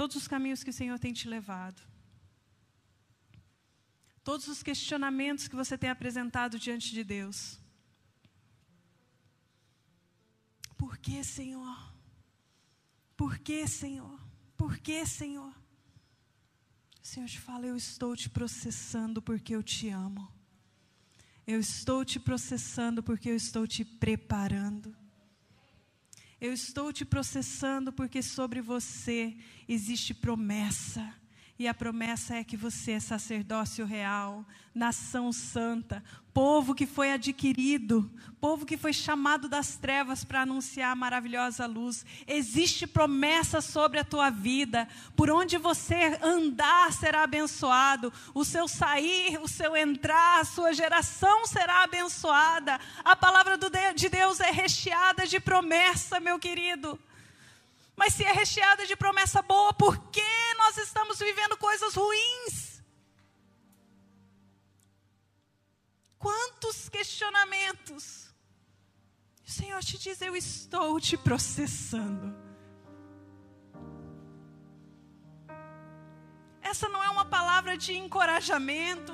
todos 0.00 0.16
os 0.16 0.26
caminhos 0.26 0.64
que 0.64 0.70
o 0.70 0.72
Senhor 0.72 0.98
tem 0.98 1.12
te 1.12 1.28
levado. 1.28 1.78
Todos 4.24 4.48
os 4.48 4.62
questionamentos 4.62 5.46
que 5.46 5.54
você 5.54 5.76
tem 5.76 5.90
apresentado 5.90 6.58
diante 6.58 6.90
de 6.92 7.04
Deus. 7.04 7.60
Por 10.78 10.96
que, 10.96 11.22
Senhor? 11.22 11.76
Por 13.14 13.38
que, 13.40 13.66
Senhor? 13.68 14.18
Por 14.56 14.78
que, 14.78 15.04
Senhor? 15.04 15.54
O 17.02 17.06
Senhor 17.06 17.28
te 17.28 17.38
fala: 17.38 17.66
Eu 17.66 17.76
estou 17.76 18.16
te 18.16 18.30
processando 18.30 19.20
porque 19.20 19.54
eu 19.54 19.62
te 19.62 19.90
amo. 19.90 20.32
Eu 21.46 21.60
estou 21.60 22.06
te 22.06 22.18
processando 22.18 23.02
porque 23.02 23.28
eu 23.28 23.36
estou 23.36 23.66
te 23.66 23.84
preparando. 23.84 24.96
Eu 26.40 26.54
estou 26.54 26.90
te 26.90 27.04
processando 27.04 27.92
porque 27.92 28.22
sobre 28.22 28.62
você 28.62 29.36
existe 29.68 30.14
promessa. 30.14 31.19
E 31.60 31.68
a 31.68 31.74
promessa 31.74 32.36
é 32.36 32.42
que 32.42 32.56
você 32.56 32.92
é 32.92 33.00
sacerdócio 33.00 33.84
real, 33.84 34.46
nação 34.74 35.30
santa, 35.30 36.02
povo 36.32 36.74
que 36.74 36.86
foi 36.86 37.12
adquirido, 37.12 38.10
povo 38.40 38.64
que 38.64 38.78
foi 38.78 38.94
chamado 38.94 39.46
das 39.46 39.76
trevas 39.76 40.24
para 40.24 40.40
anunciar 40.40 40.92
a 40.92 40.96
maravilhosa 40.96 41.66
luz. 41.66 42.06
Existe 42.26 42.86
promessa 42.86 43.60
sobre 43.60 43.98
a 43.98 44.04
tua 44.04 44.30
vida. 44.30 44.88
Por 45.14 45.30
onde 45.30 45.58
você 45.58 46.18
andar 46.22 46.94
será 46.94 47.24
abençoado. 47.24 48.10
O 48.32 48.42
seu 48.42 48.66
sair, 48.66 49.38
o 49.42 49.46
seu 49.46 49.76
entrar, 49.76 50.40
a 50.40 50.46
sua 50.46 50.72
geração 50.72 51.44
será 51.44 51.82
abençoada. 51.82 52.80
A 53.04 53.14
palavra 53.14 53.58
de 53.94 54.08
Deus 54.08 54.40
é 54.40 54.50
recheada 54.50 55.26
de 55.26 55.38
promessa, 55.38 56.18
meu 56.20 56.38
querido. 56.38 56.98
Mas 58.00 58.14
se 58.14 58.24
é 58.24 58.32
recheada 58.32 58.86
de 58.86 58.96
promessa 58.96 59.42
boa, 59.42 59.74
por 59.74 59.98
que 60.10 60.54
nós 60.56 60.78
estamos 60.78 61.18
vivendo 61.18 61.54
coisas 61.58 61.94
ruins? 61.94 62.82
Quantos 66.18 66.88
questionamentos? 66.88 68.34
O 69.46 69.50
Senhor 69.50 69.82
te 69.82 69.98
diz: 69.98 70.22
Eu 70.22 70.34
estou 70.34 70.98
te 70.98 71.18
processando. 71.18 72.34
Essa 76.62 76.88
não 76.88 77.04
é 77.04 77.10
uma 77.10 77.26
palavra 77.26 77.76
de 77.76 77.92
encorajamento, 77.98 79.12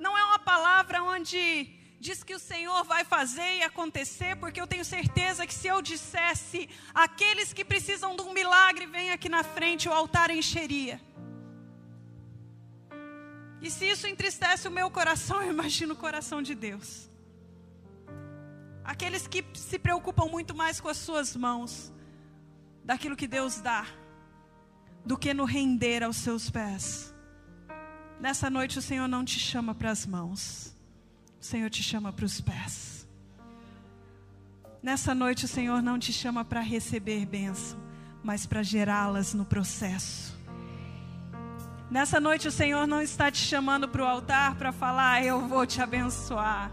não 0.00 0.18
é 0.18 0.24
uma 0.24 0.40
palavra 0.40 1.04
onde 1.04 1.78
diz 2.06 2.24
que 2.24 2.34
o 2.34 2.38
Senhor 2.50 2.82
vai 2.82 3.04
fazer 3.04 3.58
e 3.58 3.62
acontecer, 3.62 4.34
porque 4.42 4.60
eu 4.60 4.66
tenho 4.66 4.84
certeza 4.84 5.46
que 5.46 5.54
se 5.54 5.68
eu 5.68 5.80
dissesse, 5.80 6.68
aqueles 6.92 7.52
que 7.52 7.64
precisam 7.64 8.16
de 8.16 8.22
um 8.22 8.32
milagre, 8.32 8.86
vem 8.86 9.12
aqui 9.12 9.28
na 9.28 9.44
frente, 9.44 9.88
o 9.88 9.92
altar 9.92 10.28
encheria. 10.30 11.00
E 13.60 13.70
se 13.70 13.84
isso 13.88 14.08
entristece 14.08 14.66
o 14.66 14.70
meu 14.78 14.90
coração, 14.90 15.40
eu 15.42 15.52
imagino 15.52 15.94
o 15.94 15.96
coração 15.96 16.42
de 16.42 16.56
Deus. 16.56 17.08
Aqueles 18.84 19.28
que 19.28 19.44
se 19.54 19.78
preocupam 19.78 20.26
muito 20.26 20.56
mais 20.56 20.80
com 20.80 20.88
as 20.88 20.96
suas 20.96 21.36
mãos, 21.36 21.92
daquilo 22.84 23.14
que 23.14 23.28
Deus 23.28 23.60
dá, 23.60 23.86
do 25.06 25.16
que 25.16 25.32
no 25.32 25.44
render 25.44 26.02
aos 26.02 26.16
seus 26.16 26.50
pés. 26.50 27.14
Nessa 28.18 28.50
noite 28.50 28.76
o 28.80 28.82
Senhor 28.82 29.06
não 29.06 29.24
te 29.24 29.38
chama 29.38 29.72
para 29.72 29.92
as 29.92 30.04
mãos, 30.04 30.76
o 31.42 31.44
Senhor 31.44 31.68
te 31.68 31.82
chama 31.82 32.12
para 32.12 32.24
os 32.24 32.40
pés. 32.40 33.04
Nessa 34.80 35.12
noite 35.12 35.44
o 35.44 35.48
Senhor 35.48 35.82
não 35.82 35.98
te 35.98 36.12
chama 36.12 36.44
para 36.44 36.60
receber 36.60 37.26
bênção, 37.26 37.76
mas 38.22 38.46
para 38.46 38.62
gerá-las 38.62 39.34
no 39.34 39.44
processo. 39.44 40.38
Nessa 41.90 42.20
noite 42.20 42.46
o 42.46 42.52
Senhor 42.52 42.86
não 42.86 43.02
está 43.02 43.28
te 43.28 43.38
chamando 43.38 43.88
para 43.88 44.04
o 44.04 44.06
altar 44.06 44.54
para 44.54 44.70
falar, 44.70 45.24
eu 45.24 45.48
vou 45.48 45.66
te 45.66 45.82
abençoar. 45.82 46.70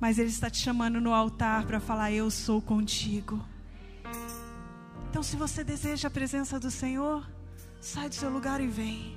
Mas 0.00 0.18
Ele 0.18 0.28
está 0.28 0.50
te 0.50 0.58
chamando 0.58 1.00
no 1.00 1.14
altar 1.14 1.66
para 1.66 1.78
falar, 1.78 2.10
eu 2.10 2.28
sou 2.32 2.60
contigo. 2.60 3.40
Então, 5.08 5.22
se 5.22 5.36
você 5.36 5.62
deseja 5.62 6.08
a 6.08 6.10
presença 6.10 6.58
do 6.58 6.70
Senhor, 6.70 7.24
sai 7.80 8.08
do 8.08 8.14
seu 8.16 8.28
lugar 8.28 8.60
e 8.60 8.66
vem. 8.66 9.16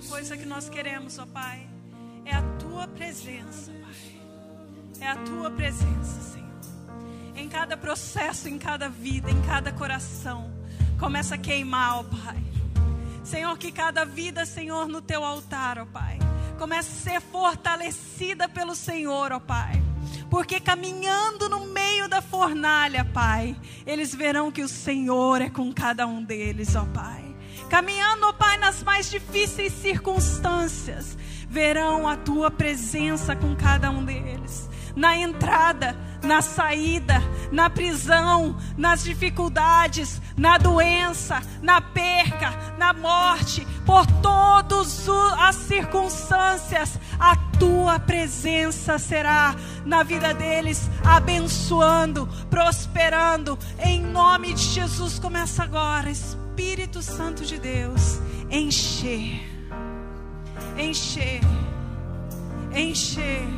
Única 0.00 0.08
coisa 0.08 0.36
que 0.36 0.46
nós 0.46 0.68
queremos, 0.68 1.18
ó 1.18 1.26
Pai, 1.26 1.66
é 2.24 2.34
a 2.34 2.42
tua 2.58 2.88
presença, 2.88 3.70
Pai. 3.70 5.00
É 5.00 5.06
a 5.06 5.16
tua 5.16 5.50
presença, 5.50 6.20
Senhor. 6.32 6.48
Em 7.36 7.48
cada 7.48 7.76
processo, 7.76 8.48
em 8.48 8.58
cada 8.58 8.88
vida, 8.88 9.30
em 9.30 9.40
cada 9.42 9.72
coração, 9.72 10.50
começa 10.98 11.34
a 11.34 11.38
queimar, 11.38 11.98
ó 11.98 12.02
Pai. 12.04 12.42
Senhor, 13.22 13.56
que 13.58 13.70
cada 13.70 14.04
vida, 14.04 14.46
Senhor, 14.46 14.88
no 14.88 15.02
teu 15.02 15.22
altar, 15.22 15.78
ó 15.78 15.86
Pai, 15.86 16.18
comece 16.58 16.90
a 16.90 17.12
ser 17.12 17.20
fortalecida 17.20 18.48
pelo 18.48 18.74
Senhor, 18.74 19.32
ó 19.32 19.38
Pai. 19.38 19.82
Porque 20.30 20.60
caminhando 20.60 21.48
no 21.48 21.66
meio 21.66 22.08
da 22.08 22.22
fornalha, 22.22 23.04
Pai, 23.04 23.56
eles 23.86 24.14
verão 24.14 24.50
que 24.50 24.62
o 24.62 24.68
Senhor 24.68 25.42
é 25.42 25.50
com 25.50 25.72
cada 25.72 26.06
um 26.06 26.22
deles, 26.22 26.74
ó 26.74 26.84
Pai 26.86 27.29
caminhando, 27.70 28.26
ó 28.26 28.32
Pai, 28.32 28.58
nas 28.58 28.82
mais 28.82 29.08
difíceis 29.08 29.72
circunstâncias, 29.72 31.16
verão 31.48 32.06
a 32.06 32.16
tua 32.16 32.50
presença 32.50 33.36
com 33.36 33.54
cada 33.54 33.90
um 33.90 34.04
deles. 34.04 34.68
Na 34.96 35.16
entrada, 35.16 35.96
na 36.20 36.42
saída, 36.42 37.22
na 37.52 37.70
prisão, 37.70 38.56
nas 38.76 39.04
dificuldades, 39.04 40.20
na 40.36 40.58
doença, 40.58 41.40
na 41.62 41.80
perca, 41.80 42.52
na 42.76 42.92
morte, 42.92 43.64
por 43.86 44.04
todas 44.20 45.08
as 45.38 45.54
circunstâncias, 45.54 46.98
a 47.20 47.36
tua 47.56 48.00
presença 48.00 48.98
será 48.98 49.54
na 49.86 50.02
vida 50.02 50.34
deles, 50.34 50.90
abençoando, 51.04 52.28
prosperando. 52.50 53.56
Em 53.78 54.02
nome 54.02 54.54
de 54.54 54.62
Jesus, 54.62 55.20
começa 55.20 55.62
agora, 55.62 56.10
Espírito 56.10 56.39
Espírito 56.60 57.02
Santo 57.02 57.42
de 57.46 57.58
Deus 57.58 58.20
encher, 58.50 59.40
encher, 60.76 61.40
encher 62.74 63.48